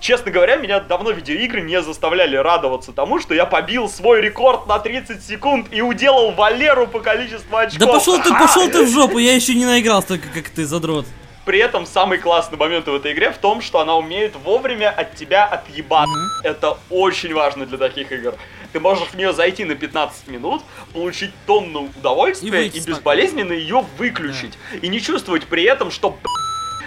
Честно 0.00 0.30
говоря, 0.30 0.56
меня 0.56 0.80
давно 0.80 1.10
видеоигры 1.10 1.60
не 1.60 1.80
заставляли 1.82 2.36
радоваться 2.36 2.92
тому, 2.92 3.20
что 3.20 3.34
я 3.34 3.44
побил 3.44 3.88
свой 3.88 4.20
рекорд 4.22 4.66
на 4.66 4.78
30 4.78 5.22
секунд 5.22 5.66
и 5.70 5.82
уделал 5.82 6.32
Валеру 6.32 6.86
по 6.86 7.00
количеству 7.00 7.56
очков. 7.56 7.78
Да 7.78 7.86
пошел 7.86 8.16
ты, 8.16 8.30
Ха! 8.30 8.40
пошел 8.46 8.68
ты 8.70 8.84
в 8.84 8.88
жопу, 8.90 9.18
я 9.18 9.34
еще 9.34 9.54
не 9.54 9.66
наигрался 9.66 10.06
столько, 10.16 10.28
как 10.34 10.48
ты, 10.48 10.64
задрот. 10.64 11.06
При 11.44 11.58
этом 11.58 11.86
самый 11.86 12.18
классный 12.18 12.58
момент 12.58 12.86
в 12.86 12.94
этой 12.94 13.12
игре 13.12 13.30
в 13.30 13.38
том, 13.38 13.62
что 13.62 13.80
она 13.80 13.96
умеет 13.96 14.34
вовремя 14.44 14.90
от 14.90 15.14
тебя 15.16 15.44
отъебаться. 15.46 16.14
Это 16.44 16.76
очень 16.90 17.32
важно 17.34 17.64
для 17.64 17.78
таких 17.78 18.12
игр. 18.12 18.34
Ты 18.72 18.80
можешь 18.80 19.08
в 19.08 19.14
нее 19.14 19.32
зайти 19.32 19.64
на 19.64 19.74
15 19.74 20.28
минут, 20.28 20.62
получить 20.92 21.30
тонну 21.46 21.86
И 21.86 21.98
удовольствия 21.98 22.48
и, 22.48 22.50
выйти 22.50 22.78
спокойно. 22.80 22.96
безболезненно 22.96 23.52
ее 23.54 23.84
выключить. 23.96 24.58
И 24.82 24.88
не 24.88 25.00
чувствовать 25.00 25.46
при 25.46 25.62
этом, 25.62 25.90
что 25.90 26.10
«Б***ь, 26.10 26.28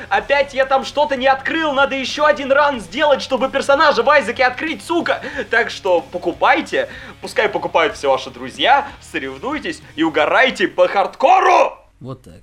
Опять 0.09 0.53
я 0.53 0.65
там 0.65 0.83
что-то 0.83 1.15
не 1.15 1.27
открыл, 1.27 1.73
надо 1.73 1.95
еще 1.95 2.25
один 2.25 2.51
ран 2.51 2.79
сделать, 2.79 3.21
чтобы 3.21 3.49
персонажа 3.49 4.03
в 4.03 4.09
Айзеке 4.09 4.45
открыть, 4.45 4.83
сука! 4.83 5.21
Так 5.49 5.69
что 5.69 6.01
покупайте, 6.01 6.89
пускай 7.21 7.49
покупают 7.49 7.95
все 7.95 8.09
ваши 8.09 8.29
друзья, 8.29 8.87
соревнуйтесь 9.01 9.81
и 9.95 10.03
угорайте 10.03 10.67
по 10.67 10.87
хардкору! 10.87 11.77
Вот 11.99 12.23
так. 12.23 12.41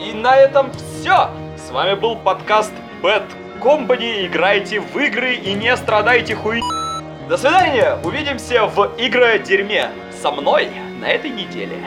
И 0.00 0.12
на 0.12 0.34
этом 0.34 0.72
все. 0.72 1.30
С 1.58 1.70
вами 1.70 1.94
был 1.94 2.16
подкаст 2.16 2.72
Bad 3.02 3.24
Company. 3.60 4.26
Играйте 4.26 4.80
в 4.80 4.96
игры 4.96 5.34
и 5.34 5.52
не 5.52 5.76
страдайте 5.76 6.34
хуй. 6.34 6.62
До 7.28 7.36
свидания. 7.36 7.98
Увидимся 8.02 8.64
в 8.66 8.94
игре 8.96 9.38
дерьме 9.38 9.90
со 10.20 10.30
мной 10.30 10.68
на 11.00 11.08
этой 11.08 11.30
неделе. 11.30 11.78